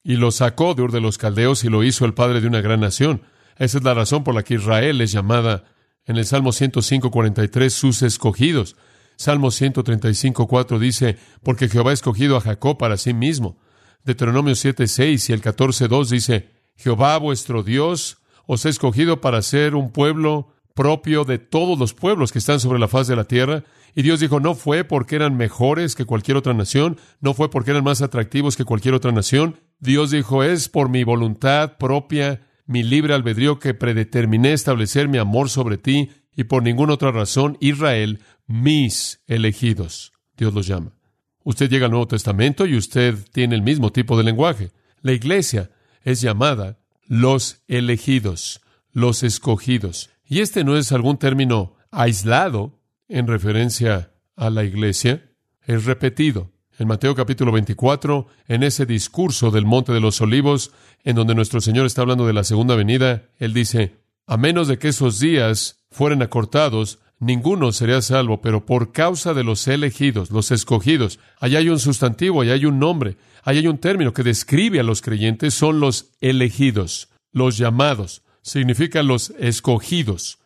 y 0.04 0.14
lo 0.16 0.30
sacó 0.30 0.74
de 0.74 0.82
Ur 0.82 0.92
de 0.92 1.00
los 1.00 1.18
Caldeos 1.18 1.64
y 1.64 1.68
lo 1.68 1.82
hizo 1.82 2.04
el 2.04 2.14
padre 2.14 2.40
de 2.40 2.46
una 2.46 2.60
gran 2.60 2.78
nación. 2.78 3.22
Esa 3.56 3.78
es 3.78 3.84
la 3.84 3.92
razón 3.92 4.22
por 4.22 4.36
la 4.36 4.44
que 4.44 4.54
Israel 4.54 5.00
es 5.00 5.10
llamada 5.10 5.64
en 6.06 6.16
el 6.16 6.26
Salmo 6.26 6.50
105.43 6.50 7.70
sus 7.70 8.02
escogidos. 8.02 8.76
Salmo 9.16 9.48
135.4 9.48 10.78
dice, 10.78 11.18
porque 11.42 11.68
Jehová 11.68 11.90
ha 11.90 11.94
escogido 11.94 12.36
a 12.36 12.40
Jacob 12.40 12.78
para 12.78 12.96
sí 12.96 13.14
mismo. 13.14 13.58
Deuteronomio 14.04 14.54
7.6 14.54 15.30
y 15.30 15.32
el 15.32 15.42
14.2 15.42 16.08
dice, 16.08 16.48
Jehová 16.76 17.18
vuestro 17.18 17.62
Dios 17.62 18.18
os 18.46 18.66
ha 18.66 18.68
escogido 18.68 19.20
para 19.20 19.42
ser 19.42 19.74
un 19.74 19.92
pueblo 19.92 20.52
propio 20.74 21.24
de 21.24 21.38
todos 21.38 21.78
los 21.78 21.94
pueblos 21.94 22.32
que 22.32 22.38
están 22.38 22.60
sobre 22.60 22.78
la 22.78 22.88
faz 22.88 23.06
de 23.06 23.16
la 23.16 23.24
tierra. 23.24 23.64
Y 23.94 24.02
Dios 24.02 24.20
dijo, 24.20 24.40
no 24.40 24.54
fue 24.54 24.84
porque 24.84 25.16
eran 25.16 25.36
mejores 25.36 25.94
que 25.94 26.06
cualquier 26.06 26.36
otra 26.36 26.54
nación, 26.54 26.98
no 27.20 27.34
fue 27.34 27.50
porque 27.50 27.72
eran 27.72 27.84
más 27.84 28.02
atractivos 28.02 28.56
que 28.56 28.64
cualquier 28.64 28.94
otra 28.94 29.12
nación. 29.12 29.60
Dios 29.78 30.10
dijo, 30.10 30.42
es 30.42 30.68
por 30.68 30.88
mi 30.88 31.04
voluntad 31.04 31.76
propia, 31.78 32.40
mi 32.66 32.82
libre 32.82 33.14
albedrío 33.14 33.58
que 33.58 33.74
predeterminé 33.74 34.52
establecer 34.52 35.08
mi 35.08 35.18
amor 35.18 35.50
sobre 35.50 35.76
ti 35.76 36.10
y 36.34 36.44
por 36.44 36.62
ninguna 36.62 36.94
otra 36.94 37.12
razón, 37.12 37.58
Israel, 37.60 38.20
mis 38.46 39.22
elegidos. 39.26 40.12
Dios 40.36 40.54
los 40.54 40.66
llama. 40.66 41.01
Usted 41.44 41.68
llega 41.68 41.86
al 41.86 41.90
Nuevo 41.90 42.08
Testamento 42.08 42.66
y 42.66 42.76
usted 42.76 43.16
tiene 43.32 43.54
el 43.54 43.62
mismo 43.62 43.90
tipo 43.90 44.16
de 44.16 44.24
lenguaje. 44.24 44.70
La 45.00 45.12
iglesia 45.12 45.70
es 46.02 46.20
llamada 46.20 46.78
los 47.06 47.62
elegidos, 47.68 48.60
los 48.92 49.22
escogidos. 49.22 50.10
Y 50.24 50.40
este 50.40 50.64
no 50.64 50.76
es 50.76 50.92
algún 50.92 51.18
término 51.18 51.76
aislado 51.90 52.78
en 53.08 53.26
referencia 53.26 54.12
a 54.36 54.50
la 54.50 54.64
iglesia, 54.64 55.30
es 55.66 55.84
repetido. 55.84 56.50
En 56.78 56.88
Mateo 56.88 57.14
capítulo 57.14 57.52
24, 57.52 58.26
en 58.48 58.62
ese 58.62 58.86
discurso 58.86 59.50
del 59.50 59.66
Monte 59.66 59.92
de 59.92 60.00
los 60.00 60.20
Olivos, 60.20 60.72
en 61.04 61.16
donde 61.16 61.34
nuestro 61.34 61.60
Señor 61.60 61.86
está 61.86 62.00
hablando 62.00 62.26
de 62.26 62.32
la 62.32 62.44
segunda 62.44 62.74
venida, 62.76 63.28
Él 63.38 63.52
dice, 63.52 63.98
a 64.26 64.36
menos 64.36 64.68
de 64.68 64.78
que 64.78 64.88
esos 64.88 65.18
días 65.18 65.84
fueran 65.90 66.22
acortados, 66.22 67.00
ninguno 67.22 67.70
sería 67.70 68.02
salvo, 68.02 68.40
pero 68.40 68.66
por 68.66 68.90
causa 68.90 69.32
de 69.32 69.44
los 69.44 69.68
elegidos, 69.68 70.32
los 70.32 70.50
escogidos, 70.50 71.20
allá 71.38 71.60
hay 71.60 71.68
un 71.68 71.78
sustantivo, 71.78 72.40
allá 72.40 72.54
hay 72.54 72.66
un 72.66 72.80
nombre, 72.80 73.16
allá 73.44 73.60
hay 73.60 73.68
un 73.68 73.78
término 73.78 74.12
que 74.12 74.24
describe 74.24 74.80
a 74.80 74.82
los 74.82 75.02
creyentes, 75.02 75.54
son 75.54 75.78
los 75.78 76.10
elegidos, 76.20 77.10
los 77.30 77.56
llamados, 77.56 78.22
significa 78.42 79.04
los 79.04 79.30
escogidos, 79.38 80.40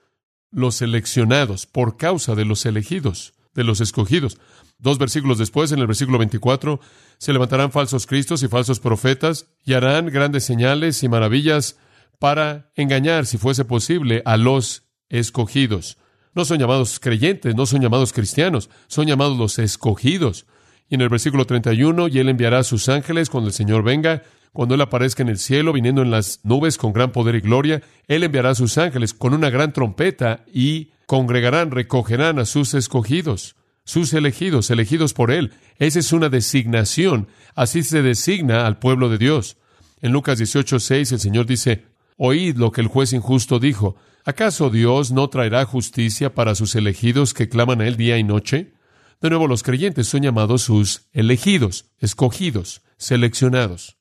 los 0.50 0.76
seleccionados, 0.76 1.64
por 1.64 1.96
causa 1.96 2.34
de 2.34 2.44
los 2.44 2.66
elegidos, 2.66 3.32
de 3.54 3.64
los 3.64 3.80
escogidos. 3.80 4.38
Dos 4.78 4.98
versículos 4.98 5.38
después, 5.38 5.72
en 5.72 5.78
el 5.78 5.86
versículo 5.86 6.18
24, 6.18 6.78
se 7.16 7.32
levantarán 7.32 7.72
falsos 7.72 8.06
cristos 8.06 8.42
y 8.42 8.48
falsos 8.48 8.80
profetas 8.80 9.46
y 9.64 9.72
harán 9.72 10.08
grandes 10.08 10.44
señales 10.44 11.02
y 11.02 11.08
maravillas 11.08 11.78
para 12.18 12.70
engañar, 12.74 13.24
si 13.24 13.38
fuese 13.38 13.64
posible, 13.64 14.20
a 14.26 14.36
los 14.36 14.84
escogidos. 15.08 15.96
No 16.36 16.44
son 16.44 16.60
llamados 16.60 17.00
creyentes, 17.00 17.56
no 17.56 17.66
son 17.66 17.80
llamados 17.80 18.12
cristianos, 18.12 18.70
son 18.86 19.08
llamados 19.08 19.36
los 19.36 19.58
escogidos. 19.58 20.46
Y 20.88 20.94
en 20.94 21.00
el 21.00 21.08
versículo 21.08 21.46
31, 21.46 22.06
y 22.06 22.20
él 22.20 22.28
enviará 22.28 22.60
a 22.60 22.64
sus 22.64 22.88
ángeles 22.88 23.28
cuando 23.28 23.48
el 23.48 23.54
Señor 23.54 23.82
venga 23.82 24.22
cuando 24.56 24.74
Él 24.74 24.80
aparezca 24.80 25.22
en 25.22 25.28
el 25.28 25.36
cielo, 25.36 25.74
viniendo 25.74 26.00
en 26.00 26.10
las 26.10 26.40
nubes 26.42 26.78
con 26.78 26.94
gran 26.94 27.12
poder 27.12 27.34
y 27.34 27.40
gloria, 27.40 27.82
Él 28.08 28.22
enviará 28.22 28.50
a 28.50 28.54
sus 28.54 28.78
ángeles 28.78 29.12
con 29.12 29.34
una 29.34 29.50
gran 29.50 29.74
trompeta 29.74 30.46
y 30.50 30.92
congregarán, 31.04 31.70
recogerán 31.70 32.38
a 32.38 32.46
sus 32.46 32.72
escogidos, 32.72 33.54
sus 33.84 34.14
elegidos, 34.14 34.70
elegidos 34.70 35.12
por 35.12 35.30
Él. 35.30 35.52
Esa 35.78 35.98
es 35.98 36.10
una 36.10 36.30
designación. 36.30 37.28
Así 37.54 37.82
se 37.82 38.00
designa 38.00 38.66
al 38.66 38.78
pueblo 38.78 39.10
de 39.10 39.18
Dios. 39.18 39.58
En 40.00 40.12
Lucas 40.12 40.38
18, 40.38 40.80
6, 40.80 41.12
el 41.12 41.20
Señor 41.20 41.44
dice, 41.44 41.84
Oíd 42.16 42.56
lo 42.56 42.72
que 42.72 42.80
el 42.80 42.86
juez 42.86 43.12
injusto 43.12 43.58
dijo. 43.58 43.96
¿Acaso 44.28 44.70
Dios 44.70 45.12
no 45.12 45.30
traerá 45.30 45.64
justicia 45.66 46.34
para 46.34 46.56
sus 46.56 46.74
elegidos 46.74 47.32
que 47.32 47.48
claman 47.48 47.80
a 47.80 47.86
Él 47.86 47.96
día 47.96 48.18
y 48.18 48.24
noche? 48.24 48.72
De 49.20 49.30
nuevo, 49.30 49.46
los 49.46 49.62
creyentes 49.62 50.08
son 50.08 50.22
llamados 50.22 50.62
sus 50.62 51.06
elegidos, 51.12 51.92
escogidos, 52.00 52.82
seleccionados. 52.96 53.98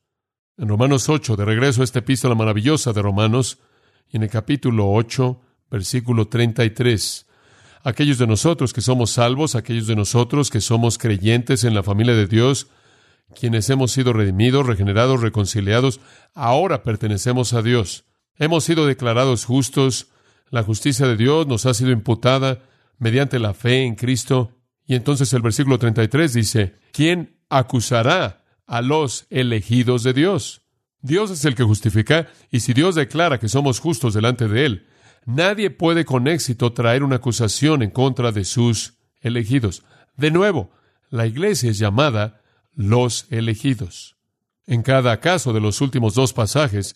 En 0.57 0.67
Romanos 0.67 1.09
8, 1.09 1.35
de 1.35 1.45
regreso 1.45 1.81
a 1.81 1.83
esta 1.83 1.99
epístola 1.99 2.33
maravillosa 2.33 2.91
de 2.91 3.03
Romanos, 3.03 3.59
y 4.09 4.17
en 4.17 4.23
el 4.23 4.31
capítulo 4.31 4.91
8, 4.93 5.39
versículo 5.69 6.27
33, 6.27 7.27
aquellos 7.83 8.17
de 8.17 8.25
nosotros 8.25 8.73
que 8.73 8.81
somos 8.81 9.11
salvos, 9.11 9.53
aquellos 9.53 9.85
de 9.85 9.95
nosotros 9.95 10.49
que 10.49 10.59
somos 10.59 10.97
creyentes 10.97 11.63
en 11.63 11.75
la 11.75 11.83
familia 11.83 12.15
de 12.15 12.25
Dios, 12.25 12.65
quienes 13.39 13.69
hemos 13.69 13.91
sido 13.91 14.11
redimidos, 14.11 14.65
regenerados, 14.65 15.21
reconciliados, 15.21 15.99
ahora 16.33 16.81
pertenecemos 16.81 17.53
a 17.53 17.61
Dios. 17.61 18.05
Hemos 18.39 18.63
sido 18.63 18.87
declarados 18.87 19.45
justos, 19.45 20.07
la 20.49 20.63
justicia 20.63 21.07
de 21.07 21.17
Dios 21.17 21.47
nos 21.47 21.65
ha 21.65 21.73
sido 21.73 21.91
imputada 21.91 22.63
mediante 22.97 23.39
la 23.39 23.53
fe 23.53 23.83
en 23.83 23.95
Cristo. 23.95 24.51
Y 24.85 24.95
entonces 24.95 25.31
el 25.33 25.41
versículo 25.41 25.79
33 25.79 26.33
dice, 26.33 26.75
¿quién 26.91 27.35
acusará 27.49 28.45
a 28.67 28.81
los 28.81 29.27
elegidos 29.29 30.03
de 30.03 30.13
Dios. 30.13 30.61
Dios 31.01 31.29
es 31.29 31.45
el 31.45 31.55
que 31.55 31.63
justifica, 31.63 32.27
y 32.51 32.61
si 32.61 32.73
Dios 32.73 32.95
declara 32.95 33.39
que 33.39 33.47
somos 33.47 33.79
justos 33.79 34.13
delante 34.13 34.47
de 34.47 34.65
Él, 34.65 34.87
nadie 35.25 35.69
puede 35.69 36.05
con 36.05 36.27
éxito 36.27 36.73
traer 36.73 37.03
una 37.03 37.17
acusación 37.17 37.83
en 37.83 37.91
contra 37.91 38.31
de 38.31 38.43
sus 38.43 38.95
elegidos. 39.21 39.83
De 40.17 40.31
nuevo, 40.31 40.71
la 41.09 41.27
iglesia 41.27 41.69
es 41.69 41.77
llamada 41.77 42.41
los 42.73 43.27
elegidos. 43.29 44.15
En 44.65 44.81
cada 44.81 45.19
caso 45.19 45.53
de 45.53 45.61
los 45.61 45.79
últimos 45.81 46.15
dos 46.15 46.33
pasajes, 46.33 46.95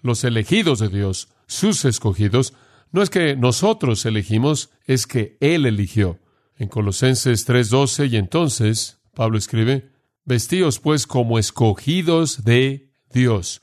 los 0.00 0.24
elegidos 0.24 0.78
de 0.78 0.88
Dios, 0.88 1.28
sus 1.46 1.84
escogidos, 1.84 2.54
no 2.92 3.02
es 3.02 3.10
que 3.10 3.36
nosotros 3.36 4.04
elegimos, 4.04 4.70
es 4.84 5.06
que 5.06 5.36
Él 5.40 5.66
eligió. 5.66 6.18
En 6.56 6.68
Colosenses 6.68 7.46
3:12 7.46 8.10
y 8.10 8.16
entonces 8.16 9.00
Pablo 9.14 9.38
escribe, 9.38 9.90
Vestíos 10.24 10.78
pues 10.78 11.06
como 11.06 11.38
escogidos 11.38 12.44
de 12.44 12.92
Dios, 13.12 13.62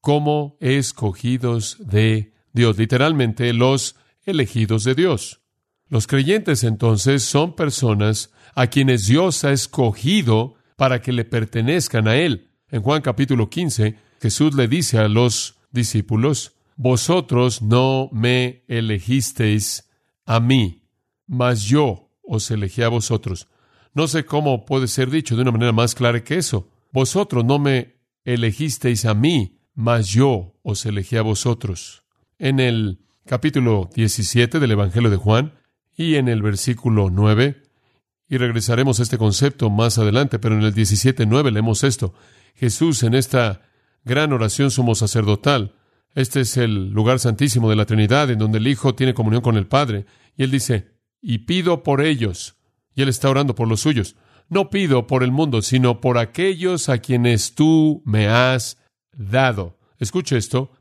como 0.00 0.56
escogidos 0.60 1.76
de 1.80 2.32
Dios, 2.52 2.78
literalmente 2.78 3.52
los 3.52 3.96
elegidos 4.24 4.84
de 4.84 4.94
Dios. 4.94 5.40
Los 5.88 6.06
creyentes 6.06 6.62
entonces 6.62 7.22
son 7.24 7.54
personas 7.54 8.30
a 8.54 8.68
quienes 8.68 9.06
Dios 9.06 9.44
ha 9.44 9.52
escogido 9.52 10.54
para 10.76 11.02
que 11.02 11.12
le 11.12 11.24
pertenezcan 11.24 12.06
a 12.06 12.16
Él. 12.16 12.50
En 12.70 12.82
Juan 12.82 13.02
capítulo 13.02 13.50
15, 13.50 13.96
Jesús 14.20 14.54
le 14.54 14.68
dice 14.68 14.98
a 14.98 15.08
los 15.08 15.56
discípulos, 15.72 16.52
Vosotros 16.82 17.60
no 17.60 18.08
me 18.10 18.64
elegisteis 18.66 19.90
a 20.24 20.40
mí, 20.40 20.88
mas 21.26 21.64
yo 21.64 22.08
os 22.22 22.50
elegí 22.50 22.80
a 22.80 22.88
vosotros. 22.88 23.48
No 23.92 24.08
sé 24.08 24.24
cómo 24.24 24.64
puede 24.64 24.88
ser 24.88 25.10
dicho 25.10 25.36
de 25.36 25.42
una 25.42 25.52
manera 25.52 25.72
más 25.72 25.94
clara 25.94 26.24
que 26.24 26.38
eso. 26.38 26.70
Vosotros 26.90 27.44
no 27.44 27.58
me 27.58 27.96
elegisteis 28.24 29.04
a 29.04 29.12
mí, 29.12 29.58
mas 29.74 30.08
yo 30.08 30.58
os 30.62 30.86
elegí 30.86 31.18
a 31.18 31.22
vosotros. 31.22 32.02
En 32.38 32.60
el 32.60 33.00
capítulo 33.26 33.90
17 33.94 34.58
del 34.58 34.70
Evangelio 34.70 35.10
de 35.10 35.18
Juan 35.18 35.52
y 35.94 36.14
en 36.14 36.28
el 36.28 36.40
versículo 36.40 37.10
9, 37.10 37.62
y 38.26 38.38
regresaremos 38.38 39.00
a 39.00 39.02
este 39.02 39.18
concepto 39.18 39.68
más 39.68 39.98
adelante, 39.98 40.38
pero 40.38 40.54
en 40.54 40.62
el 40.62 40.74
17.9 40.74 41.52
leemos 41.52 41.84
esto. 41.84 42.14
Jesús 42.54 43.02
en 43.02 43.12
esta 43.12 43.68
gran 44.02 44.32
oración 44.32 44.70
sumo 44.70 44.94
sacerdotal. 44.94 45.74
Este 46.14 46.40
es 46.40 46.56
el 46.56 46.90
lugar 46.90 47.18
santísimo 47.18 47.70
de 47.70 47.76
la 47.76 47.86
Trinidad, 47.86 48.30
en 48.30 48.38
donde 48.38 48.58
el 48.58 48.66
Hijo 48.66 48.94
tiene 48.94 49.14
comunión 49.14 49.42
con 49.42 49.56
el 49.56 49.66
Padre. 49.66 50.06
Y 50.36 50.42
él 50.42 50.50
dice, 50.50 50.96
y 51.20 51.38
pido 51.38 51.82
por 51.82 52.00
ellos. 52.00 52.56
Y 52.94 53.02
él 53.02 53.08
está 53.08 53.30
orando 53.30 53.54
por 53.54 53.68
los 53.68 53.80
suyos. 53.80 54.16
No 54.48 54.70
pido 54.70 55.06
por 55.06 55.22
el 55.22 55.30
mundo, 55.30 55.62
sino 55.62 56.00
por 56.00 56.18
aquellos 56.18 56.88
a 56.88 56.98
quienes 56.98 57.54
tú 57.54 58.02
me 58.04 58.26
has 58.26 58.78
dado. 59.12 59.78
Escuche 59.98 60.36
esto, 60.36 60.72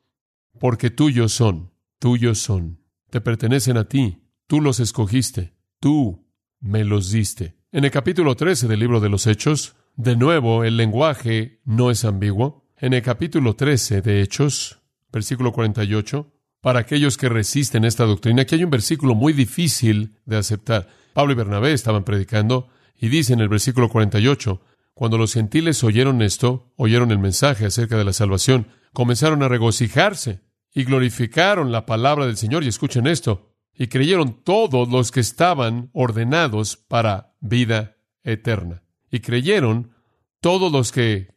porque 0.60 0.90
tuyos 0.90 1.34
son, 1.34 1.72
tuyos 2.00 2.40
son, 2.40 2.82
te 3.10 3.22
pertenecen 3.22 3.78
a 3.78 3.86
ti, 3.86 4.24
tú 4.48 4.62
los 4.62 4.80
escogiste, 4.80 5.54
tú 5.80 6.28
me 6.60 6.84
los 6.84 7.12
diste. 7.12 7.58
En 7.72 7.86
el 7.86 7.92
capítulo 7.92 8.36
13 8.36 8.68
del 8.68 8.80
libro 8.80 9.00
de 9.00 9.10
los 9.10 9.28
Hechos, 9.28 9.76
de 9.96 10.16
nuevo, 10.16 10.64
el 10.64 10.78
lenguaje 10.78 11.62
no 11.66 11.92
es 11.92 12.06
ambiguo. 12.06 12.66
En 12.78 12.94
el 12.94 13.02
capítulo 13.02 13.56
13 13.56 14.02
de 14.02 14.22
Hechos, 14.22 14.80
versículo 15.12 15.52
48, 15.52 16.32
para 16.62 16.80
aquellos 16.80 17.18
que 17.18 17.30
resisten 17.30 17.86
esta 17.86 18.06
doctrina, 18.06 18.42
aquí 18.42 18.56
hay 18.56 18.64
un 18.64 18.70
versículo 18.70 19.16
muy 19.16 19.34
difícil 19.34 20.18
de 20.26 20.38
aceptar. 20.38 20.88
Pablo 21.14 21.34
y 21.34 21.36
Bernabé 21.36 21.74
estaban 21.74 22.04
predicando 22.04 22.70
y 22.98 23.10
dice 23.10 23.34
en 23.34 23.40
el 23.40 23.50
versículo 23.50 23.90
48, 23.90 24.62
cuando 24.94 25.18
los 25.18 25.34
gentiles 25.34 25.84
oyeron 25.84 26.22
esto, 26.22 26.74
oyeron 26.76 27.12
el 27.12 27.20
mensaje 27.20 27.66
acerca 27.66 27.98
de 27.98 28.04
la 28.04 28.12
salvación, 28.12 28.68
comenzaron 28.92 29.42
a 29.44 29.48
regocijarse 29.48 30.42
y 30.74 30.84
glorificaron 30.84 31.72
la 31.72 31.86
palabra 31.86 32.26
del 32.26 32.36
Señor. 32.36 32.64
Y 32.64 32.68
escuchen 32.68 33.08
esto, 33.08 33.54
y 33.74 33.88
creyeron 33.88 34.44
todos 34.44 34.90
los 34.90 35.12
que 35.12 35.22
estaban 35.22 35.90
ordenados 35.94 36.76
para 36.76 37.34
vida 37.40 37.96
eterna. 38.24 38.84
Y 39.10 39.22
creyeron 39.22 39.92
todos 40.42 40.72
los 40.72 40.92
que. 40.92 41.30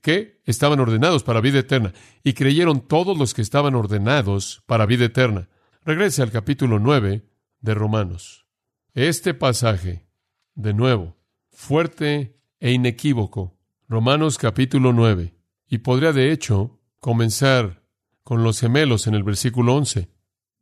Estaban 0.44 0.80
ordenados 0.80 1.22
para 1.22 1.40
vida 1.40 1.60
eterna. 1.60 1.92
Y 2.24 2.32
creyeron 2.32 2.80
todos 2.80 3.16
los 3.16 3.34
que 3.34 3.42
estaban 3.42 3.74
ordenados 3.74 4.62
para 4.66 4.86
vida 4.86 5.04
eterna. 5.04 5.48
Regrese 5.84 6.22
al 6.22 6.30
capítulo 6.30 6.78
9 6.78 7.24
de 7.60 7.74
Romanos. 7.74 8.46
Este 8.94 9.34
pasaje, 9.34 10.06
de 10.54 10.74
nuevo, 10.74 11.16
fuerte 11.50 12.40
e 12.58 12.72
inequívoco. 12.72 13.56
Romanos 13.88 14.38
capítulo 14.38 14.92
9. 14.92 15.34
Y 15.68 15.78
podría, 15.78 16.12
de 16.12 16.32
hecho, 16.32 16.80
comenzar 16.98 17.82
con 18.22 18.42
los 18.42 18.60
gemelos 18.60 19.06
en 19.06 19.14
el 19.14 19.22
versículo 19.22 19.74
11. 19.76 20.08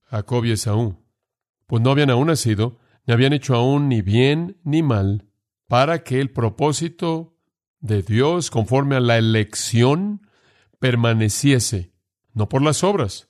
Jacob 0.04 0.44
y 0.44 0.52
Esaú. 0.52 1.04
Pues 1.66 1.82
no 1.82 1.90
habían 1.90 2.10
aún 2.10 2.26
nacido, 2.26 2.78
ni 3.06 3.14
habían 3.14 3.32
hecho 3.32 3.54
aún 3.54 3.88
ni 3.88 4.02
bien 4.02 4.58
ni 4.64 4.82
mal, 4.82 5.28
para 5.68 6.02
que 6.02 6.20
el 6.20 6.30
propósito 6.30 7.39
de 7.80 8.02
Dios, 8.02 8.50
conforme 8.50 8.96
a 8.96 9.00
la 9.00 9.18
elección, 9.18 10.26
permaneciese, 10.78 11.92
no 12.34 12.48
por 12.48 12.62
las 12.62 12.84
obras. 12.84 13.28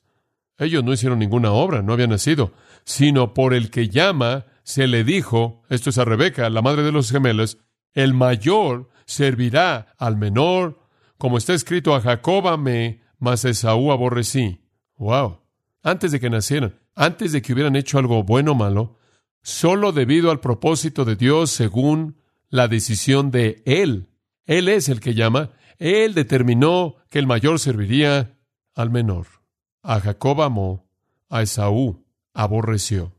Ellos 0.57 0.83
no 0.83 0.93
hicieron 0.93 1.19
ninguna 1.19 1.51
obra, 1.51 1.81
no 1.81 1.93
habían 1.93 2.11
nacido, 2.11 2.53
sino 2.83 3.33
por 3.33 3.53
el 3.53 3.71
que 3.71 3.89
llama, 3.89 4.45
se 4.63 4.87
le 4.87 5.03
dijo, 5.03 5.63
esto 5.69 5.89
es 5.89 5.97
a 5.97 6.05
Rebeca, 6.05 6.49
la 6.49 6.61
madre 6.61 6.83
de 6.83 6.91
los 6.91 7.11
gemelos, 7.11 7.57
el 7.93 8.13
mayor 8.13 8.89
servirá 9.05 9.93
al 9.97 10.17
menor, 10.17 10.79
como 11.17 11.37
está 11.37 11.53
escrito 11.53 11.95
a 11.95 12.01
Jacob 12.01 12.47
amé, 12.47 13.01
mas 13.19 13.45
a 13.45 13.49
Esaú 13.49 13.91
aborrecí. 13.91 14.61
Wow. 14.97 15.39
Antes 15.83 16.11
de 16.11 16.19
que 16.19 16.29
nacieran, 16.29 16.79
antes 16.95 17.31
de 17.31 17.41
que 17.41 17.53
hubieran 17.53 17.75
hecho 17.75 17.97
algo 17.97 18.23
bueno 18.23 18.51
o 18.51 18.55
malo, 18.55 18.97
solo 19.41 19.91
debido 19.91 20.31
al 20.31 20.39
propósito 20.39 21.05
de 21.05 21.15
Dios 21.15 21.51
según 21.51 22.17
la 22.49 22.67
decisión 22.67 23.31
de 23.31 23.63
Él. 23.65 24.10
Él 24.51 24.67
es 24.67 24.89
el 24.89 24.99
que 24.99 25.13
llama. 25.13 25.51
Él 25.77 26.13
determinó 26.13 26.97
que 27.09 27.19
el 27.19 27.25
mayor 27.25 27.57
serviría 27.57 28.37
al 28.75 28.89
menor. 28.89 29.27
A 29.81 30.01
Jacob 30.01 30.41
amó, 30.41 30.89
a 31.29 31.41
Esaú 31.41 32.03
aborreció. 32.33 33.15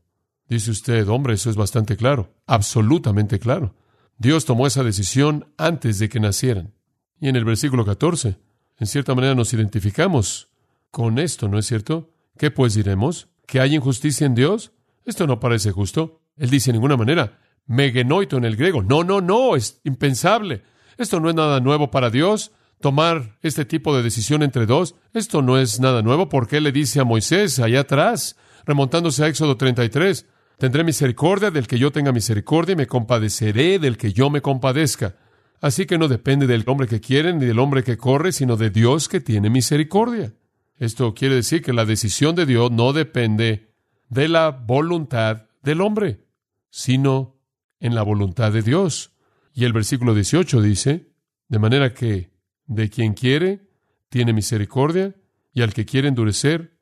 Dice 0.47 0.69
usted, 0.69 1.07
hombre, 1.07 1.33
eso 1.33 1.49
es 1.49 1.55
bastante 1.55 1.97
claro, 1.97 2.35
absolutamente 2.45 3.39
claro. 3.39 3.73
Dios 4.19 4.45
tomó 4.45 4.67
esa 4.67 4.83
decisión 4.83 5.51
antes 5.57 5.97
de 5.97 6.07
que 6.07 6.19
nacieran. 6.19 6.75
Y 7.19 7.29
en 7.29 7.35
el 7.35 7.45
versículo 7.45 7.83
14, 7.83 8.37
en 8.77 8.85
cierta 8.85 9.15
manera 9.15 9.33
nos 9.33 9.53
identificamos 9.53 10.51
con 10.91 11.17
esto, 11.17 11.47
¿no 11.47 11.57
es 11.57 11.65
cierto? 11.65 12.13
¿Qué 12.37 12.51
pues 12.51 12.75
diremos? 12.75 13.27
¿Que 13.47 13.59
hay 13.59 13.73
injusticia 13.73 14.27
en 14.27 14.35
Dios? 14.35 14.71
Esto 15.03 15.25
no 15.25 15.39
parece 15.39 15.71
justo. 15.71 16.21
Él 16.37 16.51
dice 16.51 16.69
en 16.69 16.75
ninguna 16.75 16.95
manera, 16.95 17.39
megenoito 17.65 18.37
en 18.37 18.45
el 18.45 18.55
griego. 18.55 18.83
No, 18.83 19.03
no, 19.03 19.19
no, 19.19 19.55
es 19.55 19.81
impensable. 19.83 20.61
Esto 20.97 21.19
no 21.19 21.29
es 21.29 21.35
nada 21.35 21.59
nuevo 21.59 21.91
para 21.91 22.09
Dios. 22.09 22.51
Tomar 22.79 23.37
este 23.41 23.65
tipo 23.65 23.95
de 23.95 24.03
decisión 24.03 24.43
entre 24.43 24.65
dos, 24.65 24.95
esto 25.13 25.41
no 25.41 25.57
es 25.57 25.79
nada 25.79 26.01
nuevo 26.01 26.27
porque 26.27 26.59
le 26.59 26.73
dice 26.73 26.99
a 26.99 27.05
Moisés 27.05 27.59
allá 27.59 27.81
atrás, 27.81 28.35
remontándose 28.65 29.23
a 29.23 29.27
Éxodo 29.27 29.55
33, 29.55 30.25
Tendré 30.57 30.83
misericordia 30.83 31.51
del 31.51 31.67
que 31.67 31.79
yo 31.79 31.91
tenga 31.91 32.11
misericordia 32.11 32.73
y 32.73 32.77
me 32.77 32.87
compadeceré 32.87 33.79
del 33.79 33.97
que 33.97 34.13
yo 34.13 34.29
me 34.29 34.41
compadezca. 34.41 35.15
Así 35.61 35.85
que 35.85 35.97
no 35.97 36.07
depende 36.07 36.47
del 36.47 36.63
hombre 36.67 36.87
que 36.87 37.01
quiere 37.01 37.33
ni 37.33 37.45
del 37.45 37.59
hombre 37.59 37.83
que 37.83 37.97
corre, 37.97 38.31
sino 38.31 38.57
de 38.57 38.69
Dios 38.69 39.07
que 39.07 39.21
tiene 39.21 39.49
misericordia. 39.49 40.33
Esto 40.77 41.13
quiere 41.13 41.35
decir 41.35 41.61
que 41.61 41.73
la 41.73 41.85
decisión 41.85 42.35
de 42.35 42.45
Dios 42.45 42.71
no 42.71 42.93
depende 42.93 43.71
de 44.09 44.27
la 44.27 44.49
voluntad 44.51 45.47
del 45.61 45.81
hombre, 45.81 46.25
sino 46.69 47.39
en 47.79 47.95
la 47.95 48.03
voluntad 48.03 48.51
de 48.51 48.61
Dios. 48.61 49.12
Y 49.53 49.65
el 49.65 49.73
versículo 49.73 50.13
18 50.13 50.61
dice, 50.61 51.11
de 51.47 51.59
manera 51.59 51.93
que 51.93 52.31
de 52.65 52.89
quien 52.89 53.13
quiere, 53.13 53.69
tiene 54.09 54.33
misericordia, 54.33 55.15
y 55.53 55.61
al 55.61 55.73
que 55.73 55.85
quiere 55.85 56.07
endurecer, 56.07 56.77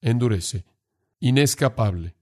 endurece. 0.00 0.64
Inescapable 1.18 2.14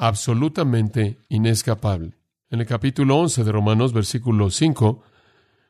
absolutamente 0.00 1.18
inescapable. 1.28 2.16
En 2.48 2.60
el 2.60 2.66
capítulo 2.66 3.18
11 3.18 3.44
de 3.44 3.52
Romanos, 3.52 3.92
versículo 3.92 4.50
5, 4.50 5.02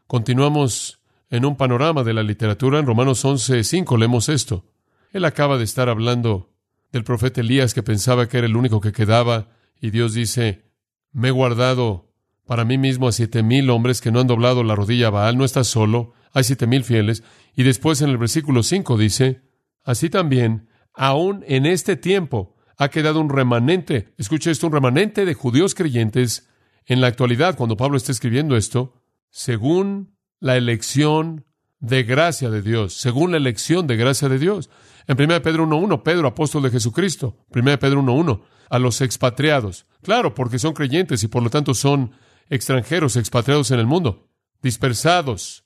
continuamos 0.06 1.00
en 1.30 1.44
un 1.44 1.56
panorama 1.56 2.04
de 2.04 2.14
la 2.14 2.22
literatura. 2.22 2.78
En 2.78 2.86
Romanos 2.86 3.24
11, 3.24 3.64
5 3.64 3.96
leemos 3.98 4.28
esto. 4.28 4.64
Él 5.12 5.24
acaba 5.24 5.58
de 5.58 5.64
estar 5.64 5.88
hablando 5.88 6.52
del 6.92 7.02
profeta 7.02 7.40
Elías 7.40 7.74
que 7.74 7.82
pensaba 7.82 8.28
que 8.28 8.38
era 8.38 8.46
el 8.46 8.56
único 8.56 8.80
que 8.80 8.92
quedaba 8.92 9.48
y 9.80 9.90
Dios 9.90 10.14
dice, 10.14 10.62
me 11.10 11.28
he 11.28 11.32
guardado 11.32 12.09
para 12.50 12.64
mí 12.64 12.78
mismo 12.78 13.06
a 13.06 13.12
siete 13.12 13.44
mil 13.44 13.70
hombres 13.70 14.00
que 14.00 14.10
no 14.10 14.18
han 14.18 14.26
doblado 14.26 14.64
la 14.64 14.74
rodilla 14.74 15.06
a 15.06 15.10
Baal, 15.10 15.38
no 15.38 15.44
estás 15.44 15.68
solo, 15.68 16.14
hay 16.32 16.42
siete 16.42 16.66
mil 16.66 16.82
fieles. 16.82 17.22
Y 17.54 17.62
después 17.62 18.02
en 18.02 18.10
el 18.10 18.18
versículo 18.18 18.64
5 18.64 18.98
dice, 18.98 19.42
así 19.84 20.10
también, 20.10 20.68
aún 20.92 21.44
en 21.46 21.64
este 21.64 21.94
tiempo, 21.94 22.56
ha 22.76 22.88
quedado 22.88 23.20
un 23.20 23.28
remanente, 23.28 24.14
escuche 24.18 24.50
esto, 24.50 24.66
un 24.66 24.72
remanente 24.72 25.24
de 25.24 25.34
judíos 25.34 25.76
creyentes 25.76 26.48
en 26.86 27.00
la 27.00 27.06
actualidad, 27.06 27.56
cuando 27.56 27.76
Pablo 27.76 27.96
está 27.96 28.10
escribiendo 28.10 28.56
esto, 28.56 29.00
según 29.28 30.16
la 30.40 30.56
elección 30.56 31.44
de 31.78 32.02
gracia 32.02 32.50
de 32.50 32.62
Dios, 32.62 32.94
según 32.94 33.30
la 33.30 33.36
elección 33.36 33.86
de 33.86 33.94
gracia 33.94 34.28
de 34.28 34.40
Dios. 34.40 34.70
En 35.06 35.22
1 35.22 35.40
Pedro 35.42 35.68
1.1, 35.68 36.02
Pedro, 36.02 36.26
apóstol 36.26 36.64
de 36.64 36.70
Jesucristo. 36.70 37.36
1 37.54 37.78
Pedro 37.78 38.02
1.1, 38.02 38.42
a 38.70 38.78
los 38.80 39.02
expatriados. 39.02 39.86
Claro, 40.02 40.34
porque 40.34 40.58
son 40.58 40.72
creyentes 40.72 41.22
y 41.22 41.28
por 41.28 41.44
lo 41.44 41.50
tanto 41.50 41.74
son 41.74 42.10
extranjeros 42.50 43.16
expatriados 43.16 43.70
en 43.70 43.78
el 43.78 43.86
mundo, 43.86 44.28
dispersados 44.60 45.64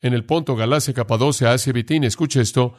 en 0.00 0.12
el 0.12 0.24
Ponto, 0.24 0.54
Galacia, 0.54 0.94
Capadocia, 0.94 1.52
Asia, 1.52 1.72
Bitín. 1.72 2.04
Escuche 2.04 2.40
esto, 2.40 2.74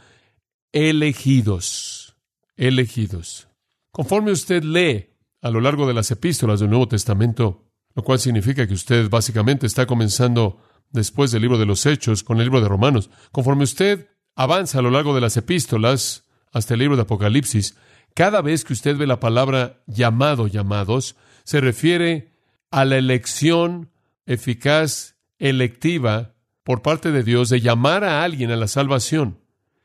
elegidos, 0.72 2.16
elegidos. 2.56 3.50
Conforme 3.92 4.32
usted 4.32 4.64
lee 4.64 5.10
a 5.42 5.50
lo 5.50 5.60
largo 5.60 5.88
de 5.88 5.94
las 5.94 6.12
epístolas 6.12 6.60
del 6.60 6.70
Nuevo 6.70 6.88
Testamento, 6.88 7.66
lo 7.96 8.04
cual 8.04 8.20
significa 8.20 8.68
que 8.68 8.76
usted 8.76 9.10
básicamente 9.10 9.66
está 9.66 9.88
comenzando 9.88 10.62
después 10.92 11.32
del 11.32 11.42
libro 11.42 11.58
de 11.58 11.66
los 11.66 11.86
Hechos 11.86 12.24
con 12.24 12.38
el 12.38 12.44
libro 12.44 12.62
de 12.62 12.70
Romanos, 12.70 13.10
conforme 13.32 13.64
usted 13.64 14.08
avanza 14.36 14.80
a 14.80 14.82
lo 14.84 14.92
largo 14.92 15.16
de 15.16 15.22
las 15.22 15.36
epístolas 15.36 16.26
hasta 16.54 16.76
el 16.76 16.80
libro 16.80 16.96
de 16.96 17.02
Apocalipsis, 17.02 17.76
cada 18.14 18.42
vez 18.42 18.64
que 18.64 18.74
usted 18.74 18.98
ve 18.98 19.08
la 19.08 19.20
palabra 19.20 19.84
llamado, 19.88 20.48
llamados, 20.48 21.16
se 21.44 21.60
refiere 21.60 22.37
a 22.72 22.86
la 22.86 22.98
elección 22.98 23.92
eficaz, 24.26 25.16
electiva, 25.40 26.34
por 26.64 26.82
parte 26.82 27.12
de 27.12 27.24
Dios 27.24 27.50
de 27.50 27.62
llamar 27.62 28.04
a 28.04 28.24
alguien 28.24 28.52
a 28.52 28.56
la 28.56 28.68
salvación. 28.68 29.40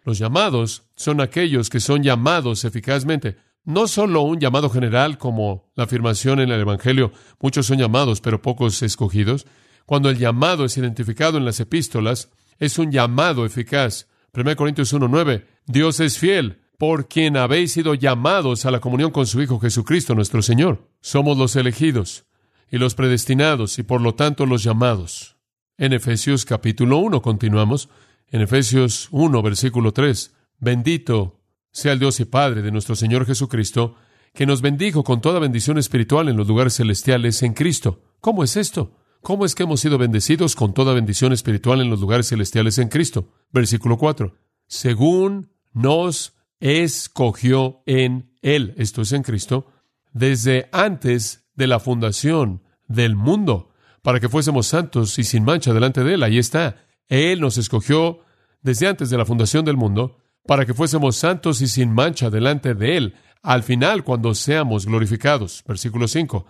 Los 0.04 0.18
llamados 0.18 0.84
son 0.96 1.20
aquellos 1.20 1.70
que 1.70 1.78
son 1.78 2.02
llamados 2.02 2.64
eficazmente 2.64 3.36
no 3.64 3.86
solo 3.86 4.22
un 4.22 4.40
llamado 4.40 4.70
general 4.70 5.18
como 5.18 5.70
la 5.76 5.84
afirmación 5.84 6.40
en 6.40 6.50
el 6.50 6.60
Evangelio, 6.60 7.12
muchos 7.40 7.66
son 7.66 7.78
llamados, 7.78 8.20
pero 8.20 8.42
pocos 8.42 8.82
escogidos. 8.82 9.46
Cuando 9.86 10.10
el 10.10 10.18
llamado 10.18 10.64
es 10.64 10.76
identificado 10.76 11.38
en 11.38 11.44
las 11.44 11.60
epístolas, 11.60 12.30
es 12.58 12.78
un 12.78 12.90
llamado 12.90 13.46
eficaz. 13.46 14.08
1 14.34 14.56
Corintios 14.56 14.92
1.9, 14.92 15.44
Dios 15.66 16.00
es 16.00 16.18
fiel, 16.18 16.60
por 16.78 17.06
quien 17.06 17.36
habéis 17.36 17.72
sido 17.72 17.94
llamados 17.94 18.66
a 18.66 18.70
la 18.70 18.80
comunión 18.80 19.12
con 19.12 19.26
su 19.26 19.40
Hijo 19.40 19.60
Jesucristo 19.60 20.14
nuestro 20.14 20.42
Señor. 20.42 20.88
Somos 21.00 21.38
los 21.38 21.54
elegidos 21.54 22.24
y 22.72 22.78
los 22.78 22.94
predestinados 22.94 23.78
y 23.78 23.82
por 23.82 24.00
lo 24.00 24.14
tanto 24.14 24.46
los 24.46 24.64
llamados. 24.64 25.36
En 25.76 25.92
Efesios 25.92 26.46
capítulo 26.46 26.96
1 26.98 27.20
continuamos. 27.20 27.90
En 28.28 28.40
Efesios 28.40 29.08
1, 29.10 29.42
versículo 29.42 29.92
3, 29.92 30.34
bendito 30.58 31.38
sea 31.70 31.92
el 31.92 31.98
Dios 31.98 32.18
y 32.20 32.24
Padre 32.24 32.62
de 32.62 32.72
nuestro 32.72 32.96
Señor 32.96 33.26
Jesucristo, 33.26 33.96
que 34.32 34.46
nos 34.46 34.62
bendijo 34.62 35.04
con 35.04 35.20
toda 35.20 35.38
bendición 35.38 35.76
espiritual 35.76 36.30
en 36.30 36.38
los 36.38 36.48
lugares 36.48 36.74
celestiales 36.74 37.42
en 37.42 37.52
Cristo. 37.52 38.00
¿Cómo 38.20 38.42
es 38.42 38.56
esto? 38.56 38.96
¿Cómo 39.20 39.44
es 39.44 39.54
que 39.54 39.64
hemos 39.64 39.80
sido 39.80 39.98
bendecidos 39.98 40.56
con 40.56 40.72
toda 40.72 40.94
bendición 40.94 41.34
espiritual 41.34 41.82
en 41.82 41.90
los 41.90 42.00
lugares 42.00 42.28
celestiales 42.28 42.78
en 42.78 42.88
Cristo? 42.88 43.28
Versículo 43.50 43.98
4. 43.98 44.34
Según 44.66 45.52
nos 45.74 46.32
escogió 46.58 47.82
en 47.84 48.32
Él, 48.40 48.72
esto 48.78 49.02
es 49.02 49.12
en 49.12 49.22
Cristo, 49.22 49.66
desde 50.14 50.70
antes 50.72 51.41
de 51.62 51.68
la 51.68 51.78
fundación 51.78 52.60
del 52.88 53.14
mundo, 53.14 53.70
para 54.02 54.18
que 54.18 54.28
fuésemos 54.28 54.66
santos 54.66 55.16
y 55.20 55.22
sin 55.22 55.44
mancha 55.44 55.72
delante 55.72 56.02
de 56.02 56.14
Él. 56.14 56.24
Ahí 56.24 56.38
está. 56.38 56.84
Él 57.08 57.40
nos 57.40 57.56
escogió 57.56 58.18
desde 58.62 58.88
antes 58.88 59.10
de 59.10 59.16
la 59.16 59.24
fundación 59.24 59.64
del 59.64 59.76
mundo, 59.76 60.18
para 60.44 60.66
que 60.66 60.74
fuésemos 60.74 61.14
santos 61.14 61.62
y 61.62 61.68
sin 61.68 61.92
mancha 61.92 62.30
delante 62.30 62.74
de 62.74 62.96
Él, 62.96 63.14
al 63.42 63.62
final 63.62 64.02
cuando 64.02 64.34
seamos 64.34 64.86
glorificados. 64.86 65.62
Versículo 65.64 66.08
5. 66.08 66.46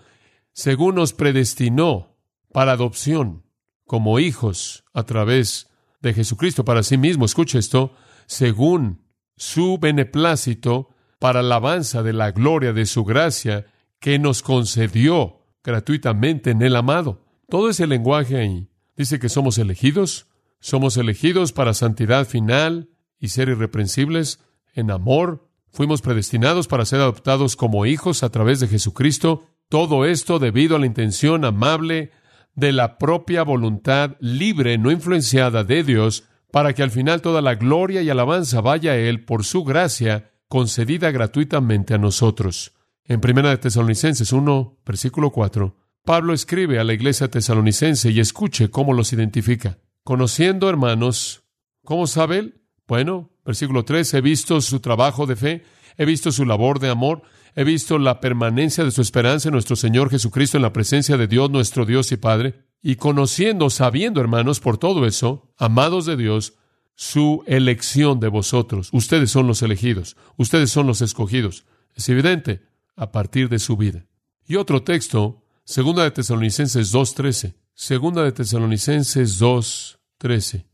Según 0.52 0.94
nos 0.94 1.12
predestinó 1.12 2.16
para 2.54 2.72
adopción 2.72 3.44
como 3.86 4.18
hijos 4.18 4.84
a 4.94 5.02
través 5.02 5.68
de 6.00 6.14
Jesucristo 6.14 6.64
para 6.64 6.82
sí 6.82 6.96
mismo. 6.96 7.26
Escuche 7.26 7.58
esto. 7.58 7.92
Según 8.24 9.02
su 9.36 9.76
beneplácito 9.78 10.88
para 11.18 11.40
alabanza 11.40 12.02
de 12.02 12.14
la 12.14 12.30
gloria 12.30 12.72
de 12.72 12.86
su 12.86 13.04
gracia 13.04 13.66
que 14.02 14.18
nos 14.18 14.42
concedió 14.42 15.46
gratuitamente 15.62 16.50
en 16.50 16.60
el 16.60 16.74
amado. 16.74 17.24
Todo 17.48 17.70
ese 17.70 17.86
lenguaje 17.86 18.36
ahí 18.36 18.68
dice 18.96 19.20
que 19.20 19.28
somos 19.28 19.58
elegidos, 19.58 20.26
somos 20.58 20.96
elegidos 20.96 21.52
para 21.52 21.72
santidad 21.72 22.26
final 22.26 22.90
y 23.20 23.28
ser 23.28 23.48
irreprensibles 23.48 24.40
en 24.74 24.90
amor, 24.90 25.48
fuimos 25.70 26.02
predestinados 26.02 26.66
para 26.66 26.84
ser 26.84 27.00
adoptados 27.00 27.54
como 27.54 27.86
hijos 27.86 28.24
a 28.24 28.30
través 28.30 28.58
de 28.58 28.66
Jesucristo, 28.66 29.46
todo 29.68 30.04
esto 30.04 30.40
debido 30.40 30.74
a 30.74 30.78
la 30.80 30.86
intención 30.86 31.44
amable 31.44 32.10
de 32.56 32.72
la 32.72 32.98
propia 32.98 33.44
voluntad 33.44 34.16
libre, 34.18 34.78
no 34.78 34.90
influenciada 34.90 35.62
de 35.62 35.84
Dios, 35.84 36.24
para 36.50 36.72
que 36.72 36.82
al 36.82 36.90
final 36.90 37.22
toda 37.22 37.40
la 37.40 37.54
gloria 37.54 38.02
y 38.02 38.10
alabanza 38.10 38.60
vaya 38.60 38.92
a 38.92 38.96
Él 38.96 39.24
por 39.24 39.44
su 39.44 39.62
gracia 39.62 40.32
concedida 40.48 41.12
gratuitamente 41.12 41.94
a 41.94 41.98
nosotros. 41.98 42.72
En 43.04 43.20
Primera 43.20 43.50
de 43.50 43.58
Tesalonicenses 43.58 44.32
1, 44.32 44.78
versículo 44.86 45.30
4, 45.30 45.76
Pablo 46.04 46.32
escribe 46.34 46.78
a 46.78 46.84
la 46.84 46.92
iglesia 46.92 47.28
tesalonicense 47.28 48.10
y 48.10 48.20
escuche 48.20 48.70
cómo 48.70 48.92
los 48.92 49.12
identifica. 49.12 49.78
Conociendo, 50.04 50.68
hermanos, 50.68 51.42
¿cómo 51.84 52.06
sabe 52.06 52.38
él? 52.38 52.62
Bueno, 52.86 53.30
versículo 53.44 53.84
3, 53.84 54.14
he 54.14 54.20
visto 54.20 54.60
su 54.60 54.78
trabajo 54.78 55.26
de 55.26 55.34
fe, 55.34 55.64
he 55.96 56.04
visto 56.04 56.30
su 56.30 56.44
labor 56.44 56.78
de 56.78 56.90
amor, 56.90 57.22
he 57.56 57.64
visto 57.64 57.98
la 57.98 58.20
permanencia 58.20 58.84
de 58.84 58.92
su 58.92 59.02
esperanza 59.02 59.48
en 59.48 59.54
nuestro 59.54 59.74
Señor 59.74 60.08
Jesucristo 60.08 60.56
en 60.56 60.62
la 60.62 60.72
presencia 60.72 61.16
de 61.16 61.26
Dios, 61.26 61.50
nuestro 61.50 61.84
Dios 61.84 62.12
y 62.12 62.16
Padre, 62.16 62.66
y 62.80 62.96
conociendo, 62.96 63.68
sabiendo, 63.68 64.20
hermanos, 64.20 64.60
por 64.60 64.78
todo 64.78 65.06
eso, 65.06 65.52
amados 65.58 66.06
de 66.06 66.16
Dios, 66.16 66.54
su 66.94 67.42
elección 67.46 68.20
de 68.20 68.28
vosotros. 68.28 68.90
Ustedes 68.92 69.30
son 69.32 69.48
los 69.48 69.62
elegidos, 69.62 70.16
ustedes 70.36 70.70
son 70.70 70.86
los 70.86 71.00
escogidos. 71.00 71.64
Es 71.94 72.08
evidente 72.08 72.71
a 72.96 73.12
partir 73.12 73.48
de 73.48 73.58
su 73.58 73.76
vida. 73.76 74.06
Y 74.46 74.56
otro 74.56 74.82
texto, 74.82 75.42
Segunda 75.64 76.04
de 76.04 76.10
Tesalonicenses 76.10 76.92
2.13. 76.92 77.54
Segunda 77.74 78.24
de 78.24 78.32
Tesalonicenses 78.32 79.40
2.13. 79.40 80.64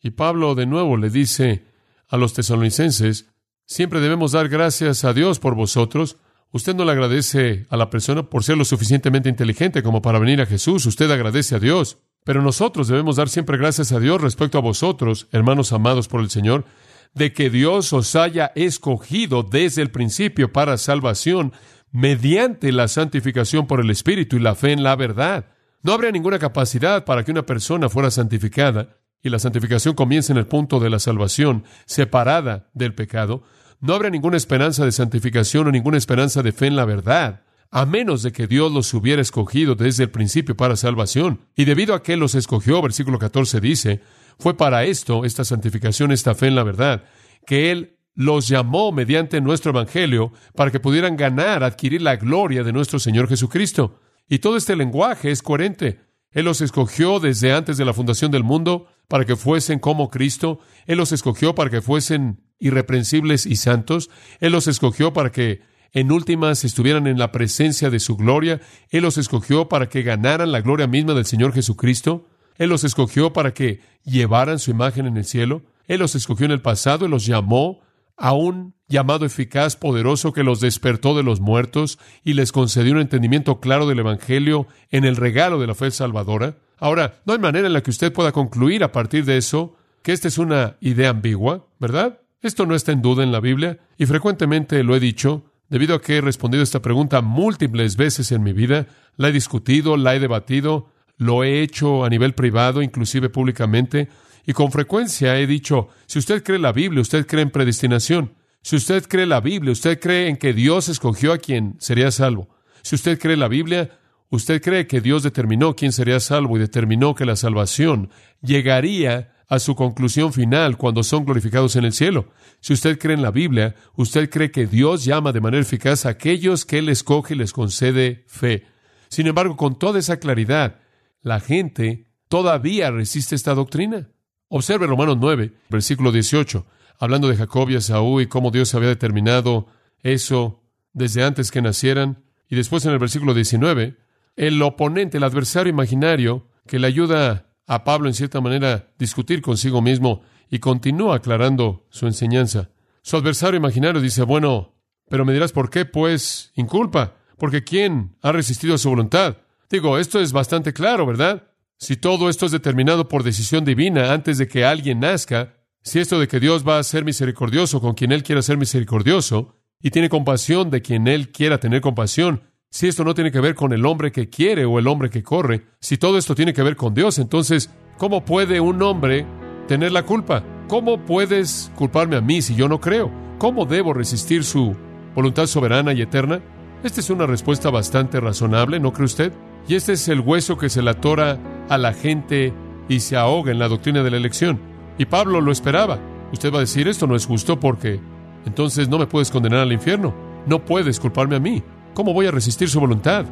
Y 0.00 0.10
Pablo 0.10 0.54
de 0.54 0.66
nuevo 0.66 0.96
le 0.96 1.10
dice 1.10 1.66
a 2.08 2.16
los 2.16 2.32
tesalonicenses, 2.32 3.26
siempre 3.64 4.00
debemos 4.00 4.32
dar 4.32 4.48
gracias 4.48 5.04
a 5.04 5.12
Dios 5.12 5.38
por 5.38 5.54
vosotros. 5.54 6.16
Usted 6.52 6.74
no 6.74 6.84
le 6.84 6.92
agradece 6.92 7.66
a 7.68 7.76
la 7.76 7.90
persona 7.90 8.22
por 8.22 8.44
ser 8.44 8.56
lo 8.56 8.64
suficientemente 8.64 9.28
inteligente 9.28 9.82
como 9.82 10.00
para 10.00 10.18
venir 10.18 10.40
a 10.40 10.46
Jesús, 10.46 10.86
usted 10.86 11.10
agradece 11.10 11.56
a 11.56 11.58
Dios. 11.58 11.98
Pero 12.24 12.42
nosotros 12.42 12.88
debemos 12.88 13.16
dar 13.16 13.28
siempre 13.28 13.58
gracias 13.58 13.92
a 13.92 14.00
Dios 14.00 14.20
respecto 14.20 14.58
a 14.58 14.60
vosotros, 14.62 15.28
hermanos 15.32 15.72
amados 15.72 16.08
por 16.08 16.20
el 16.20 16.30
Señor, 16.30 16.64
de 17.14 17.32
que 17.32 17.50
Dios 17.50 17.92
os 17.92 18.14
haya 18.16 18.52
escogido 18.54 19.42
desde 19.42 19.82
el 19.82 19.90
principio 19.90 20.52
para 20.52 20.78
salvación 20.78 21.52
mediante 21.92 22.72
la 22.72 22.88
santificación 22.88 23.66
por 23.66 23.80
el 23.80 23.90
Espíritu 23.90 24.36
y 24.36 24.40
la 24.40 24.54
fe 24.54 24.72
en 24.72 24.82
la 24.82 24.96
verdad. 24.96 25.46
No 25.82 25.92
habría 25.92 26.10
ninguna 26.10 26.38
capacidad 26.38 27.04
para 27.04 27.24
que 27.24 27.30
una 27.30 27.46
persona 27.46 27.88
fuera 27.88 28.10
santificada, 28.10 28.98
y 29.22 29.30
la 29.30 29.38
santificación 29.38 29.94
comienza 29.94 30.32
en 30.32 30.38
el 30.38 30.46
punto 30.46 30.78
de 30.78 30.90
la 30.90 30.98
salvación, 30.98 31.64
separada 31.86 32.68
del 32.74 32.94
pecado. 32.94 33.42
No 33.80 33.94
habría 33.94 34.10
ninguna 34.10 34.36
esperanza 34.36 34.84
de 34.84 34.92
santificación 34.92 35.66
o 35.66 35.72
ninguna 35.72 35.96
esperanza 35.96 36.42
de 36.42 36.52
fe 36.52 36.66
en 36.66 36.76
la 36.76 36.84
verdad 36.84 37.42
a 37.70 37.84
menos 37.84 38.22
de 38.22 38.32
que 38.32 38.46
Dios 38.46 38.72
los 38.72 38.92
hubiera 38.94 39.22
escogido 39.22 39.74
desde 39.74 40.04
el 40.04 40.10
principio 40.10 40.56
para 40.56 40.76
salvación. 40.76 41.40
Y 41.54 41.64
debido 41.64 41.94
a 41.94 42.02
que 42.02 42.16
los 42.16 42.34
escogió, 42.34 42.80
versículo 42.80 43.18
14 43.18 43.60
dice, 43.60 44.00
fue 44.38 44.56
para 44.56 44.84
esto, 44.84 45.24
esta 45.24 45.44
santificación, 45.44 46.12
esta 46.12 46.34
fe 46.34 46.48
en 46.48 46.54
la 46.54 46.62
verdad, 46.62 47.04
que 47.46 47.70
Él 47.70 47.96
los 48.14 48.48
llamó 48.48 48.92
mediante 48.92 49.40
nuestro 49.40 49.70
Evangelio 49.70 50.32
para 50.54 50.70
que 50.70 50.80
pudieran 50.80 51.16
ganar, 51.16 51.62
adquirir 51.62 52.02
la 52.02 52.16
gloria 52.16 52.64
de 52.64 52.72
nuestro 52.72 52.98
Señor 52.98 53.28
Jesucristo. 53.28 54.00
Y 54.28 54.38
todo 54.38 54.56
este 54.56 54.74
lenguaje 54.74 55.30
es 55.30 55.42
coherente. 55.42 56.00
Él 56.32 56.46
los 56.46 56.60
escogió 56.60 57.20
desde 57.20 57.52
antes 57.52 57.76
de 57.76 57.84
la 57.84 57.92
fundación 57.92 58.30
del 58.30 58.42
mundo 58.42 58.88
para 59.08 59.24
que 59.24 59.36
fuesen 59.36 59.78
como 59.78 60.10
Cristo. 60.10 60.60
Él 60.86 60.98
los 60.98 61.12
escogió 61.12 61.54
para 61.54 61.70
que 61.70 61.82
fuesen 61.82 62.42
irreprensibles 62.58 63.46
y 63.46 63.56
santos. 63.56 64.10
Él 64.40 64.52
los 64.52 64.66
escogió 64.66 65.12
para 65.12 65.30
que 65.30 65.60
en 65.92 66.10
últimas 66.10 66.64
estuvieran 66.64 67.06
en 67.06 67.18
la 67.18 67.32
presencia 67.32 67.90
de 67.90 68.00
su 68.00 68.16
gloria. 68.16 68.60
Él 68.90 69.02
los 69.02 69.18
escogió 69.18 69.68
para 69.68 69.88
que 69.88 70.02
ganaran 70.02 70.52
la 70.52 70.60
gloria 70.60 70.86
misma 70.86 71.14
del 71.14 71.26
Señor 71.26 71.52
Jesucristo. 71.52 72.28
Él 72.58 72.70
los 72.70 72.84
escogió 72.84 73.32
para 73.32 73.52
que 73.54 73.80
llevaran 74.04 74.58
su 74.58 74.70
imagen 74.70 75.06
en 75.06 75.16
el 75.16 75.24
cielo. 75.24 75.62
Él 75.86 76.00
los 76.00 76.14
escogió 76.14 76.46
en 76.46 76.52
el 76.52 76.62
pasado 76.62 77.06
y 77.06 77.08
los 77.08 77.26
llamó 77.26 77.80
a 78.16 78.32
un 78.32 78.74
llamado 78.88 79.26
eficaz, 79.26 79.76
poderoso, 79.76 80.32
que 80.32 80.42
los 80.42 80.60
despertó 80.60 81.16
de 81.16 81.22
los 81.22 81.40
muertos 81.40 81.98
y 82.24 82.34
les 82.34 82.52
concedió 82.52 82.92
un 82.92 83.00
entendimiento 83.00 83.60
claro 83.60 83.86
del 83.86 83.98
Evangelio 83.98 84.66
en 84.90 85.04
el 85.04 85.16
regalo 85.16 85.58
de 85.60 85.66
la 85.66 85.74
fe 85.74 85.90
salvadora. 85.90 86.56
Ahora, 86.78 87.20
no 87.24 87.32
hay 87.32 87.38
manera 87.38 87.66
en 87.66 87.72
la 87.72 87.82
que 87.82 87.90
usted 87.90 88.12
pueda 88.12 88.32
concluir 88.32 88.84
a 88.84 88.92
partir 88.92 89.24
de 89.24 89.36
eso 89.36 89.76
que 90.02 90.12
esta 90.12 90.28
es 90.28 90.38
una 90.38 90.76
idea 90.80 91.10
ambigua, 91.10 91.66
¿verdad? 91.78 92.20
Esto 92.40 92.64
no 92.64 92.74
está 92.74 92.92
en 92.92 93.02
duda 93.02 93.24
en 93.24 93.32
la 93.32 93.40
Biblia 93.40 93.78
y 93.98 94.06
frecuentemente 94.06 94.82
lo 94.84 94.94
he 94.94 95.00
dicho. 95.00 95.50
Debido 95.68 95.96
a 95.96 96.00
que 96.00 96.18
he 96.18 96.20
respondido 96.20 96.62
esta 96.62 96.80
pregunta 96.80 97.22
múltiples 97.22 97.96
veces 97.96 98.30
en 98.30 98.42
mi 98.44 98.52
vida, 98.52 98.86
la 99.16 99.28
he 99.28 99.32
discutido, 99.32 99.96
la 99.96 100.14
he 100.14 100.20
debatido, 100.20 100.90
lo 101.16 101.44
he 101.44 101.62
hecho 101.62 102.04
a 102.04 102.08
nivel 102.08 102.34
privado, 102.34 102.82
inclusive 102.82 103.28
públicamente, 103.28 104.08
y 104.46 104.52
con 104.52 104.70
frecuencia 104.70 105.38
he 105.38 105.46
dicho, 105.46 105.88
si 106.06 106.18
usted 106.18 106.42
cree 106.44 106.58
la 106.58 106.72
Biblia, 106.72 107.00
usted 107.00 107.26
cree 107.26 107.42
en 107.42 107.50
predestinación. 107.50 108.34
Si 108.62 108.76
usted 108.76 109.04
cree 109.06 109.26
la 109.26 109.40
Biblia, 109.40 109.72
usted 109.72 110.00
cree 110.00 110.28
en 110.28 110.36
que 110.36 110.52
Dios 110.52 110.88
escogió 110.88 111.32
a 111.32 111.38
quien 111.38 111.76
sería 111.78 112.10
salvo. 112.10 112.48
Si 112.82 112.94
usted 112.94 113.18
cree 113.18 113.36
la 113.36 113.48
Biblia, 113.48 113.98
usted 114.30 114.62
cree 114.62 114.86
que 114.86 115.00
Dios 115.00 115.22
determinó 115.22 115.74
quién 115.74 115.92
sería 115.92 116.20
salvo 116.20 116.56
y 116.56 116.60
determinó 116.60 117.14
que 117.14 117.24
la 117.24 117.36
salvación 117.36 118.10
llegaría 118.40 119.32
a 119.48 119.58
su 119.58 119.74
conclusión 119.74 120.32
final 120.32 120.76
cuando 120.76 121.02
son 121.02 121.24
glorificados 121.24 121.76
en 121.76 121.84
el 121.84 121.92
cielo. 121.92 122.30
Si 122.60 122.72
usted 122.72 122.98
cree 122.98 123.14
en 123.14 123.22
la 123.22 123.30
Biblia, 123.30 123.74
usted 123.94 124.28
cree 124.30 124.50
que 124.50 124.66
Dios 124.66 125.04
llama 125.04 125.32
de 125.32 125.40
manera 125.40 125.62
eficaz 125.62 126.06
a 126.06 126.10
aquellos 126.10 126.64
que 126.64 126.78
Él 126.78 126.88
escoge 126.88 127.34
y 127.34 127.38
les 127.38 127.52
concede 127.52 128.24
fe. 128.26 128.64
Sin 129.08 129.26
embargo, 129.26 129.56
con 129.56 129.78
toda 129.78 129.98
esa 129.98 130.18
claridad, 130.18 130.80
la 131.22 131.40
gente 131.40 132.08
todavía 132.28 132.90
resiste 132.90 133.34
esta 133.34 133.54
doctrina. 133.54 134.08
Observe 134.48 134.86
Romanos 134.86 135.16
9, 135.20 135.52
versículo 135.68 136.12
18, 136.12 136.66
hablando 136.98 137.28
de 137.28 137.36
Jacob 137.36 137.68
y 137.70 137.74
Esaú 137.74 138.20
y 138.20 138.26
cómo 138.26 138.50
Dios 138.50 138.74
había 138.74 138.88
determinado 138.88 139.66
eso 140.02 140.62
desde 140.92 141.24
antes 141.24 141.50
que 141.50 141.62
nacieran. 141.62 142.24
Y 142.48 142.56
después 142.56 142.84
en 142.84 142.92
el 142.92 142.98
versículo 142.98 143.34
19, 143.34 143.96
el 144.36 144.62
oponente, 144.62 145.16
el 145.18 145.24
adversario 145.24 145.70
imaginario, 145.70 146.48
que 146.66 146.78
le 146.78 146.86
ayuda 146.86 147.46
a 147.66 147.84
Pablo, 147.84 148.08
en 148.08 148.14
cierta 148.14 148.40
manera, 148.40 148.88
discutir 148.98 149.42
consigo 149.42 149.82
mismo 149.82 150.22
y 150.48 150.60
continúa 150.60 151.16
aclarando 151.16 151.86
su 151.90 152.06
enseñanza. 152.06 152.70
Su 153.02 153.16
adversario 153.16 153.58
imaginario 153.58 154.00
dice, 154.00 154.22
bueno, 154.22 154.74
pero 155.08 155.24
me 155.24 155.32
dirás 155.32 155.52
por 155.52 155.70
qué, 155.70 155.84
pues, 155.84 156.52
inculpa, 156.54 157.14
porque 157.38 157.64
¿quién 157.64 158.16
ha 158.22 158.32
resistido 158.32 158.74
a 158.74 158.78
su 158.78 158.88
voluntad? 158.90 159.38
Digo, 159.68 159.98
esto 159.98 160.20
es 160.20 160.32
bastante 160.32 160.72
claro, 160.72 161.06
¿verdad? 161.06 161.48
Si 161.78 161.96
todo 161.96 162.28
esto 162.28 162.46
es 162.46 162.52
determinado 162.52 163.08
por 163.08 163.22
decisión 163.22 163.64
divina 163.64 164.12
antes 164.12 164.38
de 164.38 164.46
que 164.46 164.64
alguien 164.64 165.00
nazca, 165.00 165.54
si 165.82 165.98
esto 165.98 166.18
de 166.18 166.28
que 166.28 166.40
Dios 166.40 166.66
va 166.66 166.78
a 166.78 166.82
ser 166.84 167.04
misericordioso 167.04 167.80
con 167.80 167.94
quien 167.94 168.12
Él 168.12 168.22
quiera 168.22 168.42
ser 168.42 168.56
misericordioso, 168.56 169.56
y 169.82 169.90
tiene 169.90 170.08
compasión 170.08 170.70
de 170.70 170.82
quien 170.82 171.06
Él 171.06 171.30
quiera 171.30 171.58
tener 171.58 171.80
compasión, 171.80 172.42
si 172.70 172.88
esto 172.88 173.04
no 173.04 173.14
tiene 173.14 173.30
que 173.30 173.40
ver 173.40 173.54
con 173.54 173.72
el 173.72 173.86
hombre 173.86 174.12
que 174.12 174.28
quiere 174.28 174.64
o 174.64 174.78
el 174.78 174.86
hombre 174.86 175.10
que 175.10 175.22
corre, 175.22 175.66
si 175.80 175.96
todo 175.96 176.18
esto 176.18 176.34
tiene 176.34 176.52
que 176.52 176.62
ver 176.62 176.76
con 176.76 176.94
Dios, 176.94 177.18
entonces, 177.18 177.70
¿cómo 177.98 178.24
puede 178.24 178.60
un 178.60 178.82
hombre 178.82 179.26
tener 179.68 179.92
la 179.92 180.04
culpa? 180.04 180.44
¿Cómo 180.68 181.04
puedes 181.04 181.70
culparme 181.76 182.16
a 182.16 182.20
mí 182.20 182.42
si 182.42 182.54
yo 182.54 182.68
no 182.68 182.80
creo? 182.80 183.10
¿Cómo 183.38 183.64
debo 183.64 183.94
resistir 183.94 184.44
su 184.44 184.76
voluntad 185.14 185.46
soberana 185.46 185.92
y 185.92 186.02
eterna? 186.02 186.40
Esta 186.82 187.00
es 187.00 187.10
una 187.10 187.26
respuesta 187.26 187.70
bastante 187.70 188.20
razonable, 188.20 188.80
¿no 188.80 188.92
cree 188.92 189.06
usted? 189.06 189.32
Y 189.68 189.74
este 189.74 189.94
es 189.94 190.08
el 190.08 190.20
hueso 190.20 190.56
que 190.56 190.68
se 190.68 190.82
le 190.82 190.90
atora 190.90 191.38
a 191.68 191.78
la 191.78 191.92
gente 191.92 192.52
y 192.88 193.00
se 193.00 193.16
ahoga 193.16 193.50
en 193.50 193.58
la 193.58 193.68
doctrina 193.68 194.02
de 194.02 194.10
la 194.10 194.16
elección. 194.16 194.60
Y 194.98 195.06
Pablo 195.06 195.40
lo 195.40 195.50
esperaba. 195.50 195.98
Usted 196.32 196.52
va 196.52 196.58
a 196.58 196.60
decir, 196.60 196.88
esto 196.88 197.06
no 197.06 197.16
es 197.16 197.26
justo 197.26 197.58
porque 197.58 198.00
entonces 198.44 198.88
no 198.88 198.98
me 198.98 199.06
puedes 199.06 199.30
condenar 199.30 199.60
al 199.60 199.72
infierno. 199.72 200.14
No 200.46 200.64
puedes 200.64 201.00
culparme 201.00 201.36
a 201.36 201.40
mí. 201.40 201.62
¿Cómo 201.94 202.12
voy 202.12 202.26
a 202.26 202.30
resistir 202.30 202.68
su 202.68 202.78
voluntad? 202.78 203.24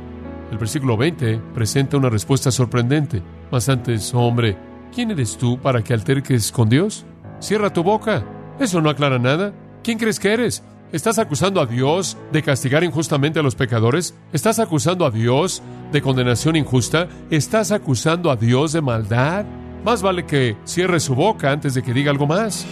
El 0.51 0.59
versículo 0.59 0.97
20 0.97 1.41
presenta 1.55 1.97
una 1.97 2.11
respuesta 2.11 2.51
sorprendente. 2.51 3.23
Más 3.51 3.69
antes, 3.69 4.13
hombre, 4.15 4.57
¿quién 4.93 5.11
eres 5.11 5.37
tú 5.37 5.59
para 5.59 5.83
que 5.83 5.95
alterques 5.95 6.51
con 6.51 6.69
Dios? 6.69 7.05
Cierra 7.41 7.73
tu 7.73 7.83
boca. 7.83 8.25
Eso 8.59 8.81
no 8.81 8.91
aclara 8.91 9.19
nada. 9.19 9.53
¿Quién 9.83 9.99
crees 9.99 10.19
que 10.19 10.33
eres? 10.33 10.65
¿Estás 10.95 11.19
acusando 11.19 11.61
a 11.61 11.67
Dios 11.67 12.17
de 12.31 12.41
castigar 12.41 12.85
injustamente 12.85 13.41
a 13.41 13.43
los 13.43 13.57
pecadores? 13.57 14.15
¿Estás 14.33 14.61
acusando 14.61 15.05
a 15.05 15.11
Dios 15.11 15.61
de 15.91 16.01
condenación 16.01 16.55
injusta? 16.55 17.09
¿Estás 17.31 17.73
acusando 17.73 18.31
a 18.31 18.37
Dios 18.37 18.73
de 18.75 18.81
maldad? 18.81 19.45
Más 19.85 20.03
vale 20.03 20.25
que 20.25 20.57
cierre 20.63 21.01
su 21.01 21.17
boca 21.17 21.51
antes 21.51 21.75
de 21.75 21.83
que 21.83 21.93
diga 21.93 22.13
algo 22.13 22.29
más. 22.29 22.65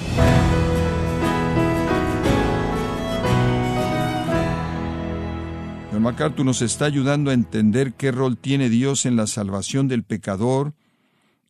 John 5.91 6.03
MacArthur 6.03 6.47
nos 6.47 6.63
está 6.63 6.85
ayudando 6.85 7.33
a 7.33 7.35
entender 7.35 7.95
qué 7.95 8.13
rol 8.13 8.37
tiene 8.37 8.69
Dios 8.69 9.05
en 9.05 9.17
la 9.17 9.27
salvación 9.27 9.89
del 9.89 10.05
pecador 10.05 10.75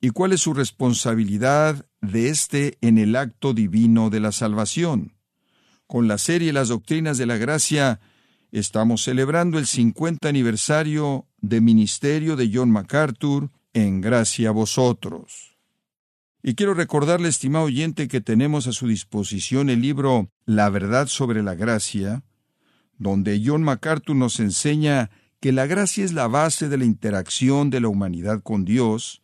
y 0.01 0.09
cuál 0.09 0.33
es 0.33 0.41
su 0.41 0.55
responsabilidad 0.55 1.85
de 2.01 2.31
éste 2.31 2.79
en 2.81 2.97
el 2.97 3.15
acto 3.15 3.53
divino 3.53 4.09
de 4.09 4.21
la 4.21 4.33
salvación. 4.33 5.13
Con 5.93 6.09
la 6.09 6.17
serie 6.17 6.55
Las 6.55 6.69
Doctrinas 6.69 7.19
de 7.19 7.27
la 7.27 7.37
Gracia, 7.37 8.01
estamos 8.51 9.03
celebrando 9.03 9.59
el 9.59 9.67
50 9.67 10.27
aniversario 10.27 11.27
de 11.43 11.61
ministerio 11.61 12.35
de 12.35 12.51
John 12.51 12.71
MacArthur 12.71 13.51
en 13.75 14.01
Gracia 14.01 14.49
a 14.49 14.53
vosotros. 14.53 15.59
Y 16.43 16.55
quiero 16.55 16.73
recordarle, 16.73 17.29
estimado 17.29 17.67
oyente, 17.67 18.09
que 18.09 18.23
tenemos 18.23 18.67
a 18.67 18.73
su 18.73 18.89
disposición 18.89 19.69
el 19.69 19.83
libro 19.83 20.31
La 20.47 20.71
verdad 20.71 21.09
sobre 21.09 21.43
la 21.43 21.57
gracia, 21.57 22.23
donde 22.97 23.43
John 23.45 23.63
MacArthur 23.63 24.17
nos 24.17 24.41
enseña 24.41 25.11
que 25.41 25.53
la 25.53 25.67
gracia 25.67 26.07
es 26.07 26.15
la 26.15 26.27
base 26.27 26.71
de 26.71 26.79
la 26.79 26.87
interacción 26.87 27.69
de 27.69 27.83
la 27.83 27.89
humanidad 27.89 28.43
con 28.43 28.65
Dios 28.65 29.21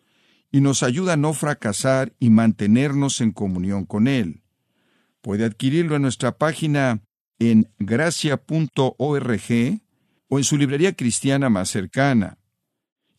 y 0.52 0.60
nos 0.60 0.82
ayuda 0.82 1.14
a 1.14 1.16
no 1.16 1.32
fracasar 1.32 2.12
y 2.20 2.28
mantenernos 2.28 3.22
en 3.22 3.32
comunión 3.32 3.86
con 3.86 4.06
Él. 4.06 4.42
Puede 5.28 5.44
adquirirlo 5.44 5.94
en 5.94 6.00
nuestra 6.00 6.38
página 6.38 7.02
en 7.38 7.70
gracia.org 7.78 9.42
o 10.28 10.38
en 10.38 10.44
su 10.44 10.56
librería 10.56 10.94
cristiana 10.94 11.50
más 11.50 11.68
cercana. 11.68 12.38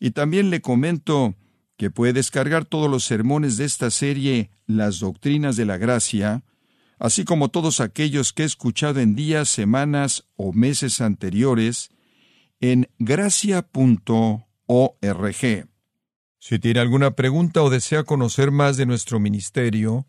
Y 0.00 0.10
también 0.10 0.50
le 0.50 0.60
comento 0.60 1.36
que 1.76 1.92
puede 1.92 2.14
descargar 2.14 2.64
todos 2.64 2.90
los 2.90 3.04
sermones 3.04 3.58
de 3.58 3.64
esta 3.64 3.92
serie 3.92 4.50
Las 4.66 4.98
Doctrinas 4.98 5.54
de 5.54 5.66
la 5.66 5.78
Gracia, 5.78 6.42
así 6.98 7.22
como 7.22 7.48
todos 7.48 7.78
aquellos 7.78 8.32
que 8.32 8.42
he 8.42 8.46
escuchado 8.46 8.98
en 8.98 9.14
días, 9.14 9.48
semanas 9.48 10.26
o 10.34 10.52
meses 10.52 11.00
anteriores, 11.00 11.90
en 12.58 12.88
gracia.org. 12.98 13.68
Si 16.40 16.58
tiene 16.58 16.80
alguna 16.80 17.12
pregunta 17.12 17.62
o 17.62 17.70
desea 17.70 18.02
conocer 18.02 18.50
más 18.50 18.76
de 18.76 18.86
nuestro 18.86 19.20
ministerio, 19.20 20.08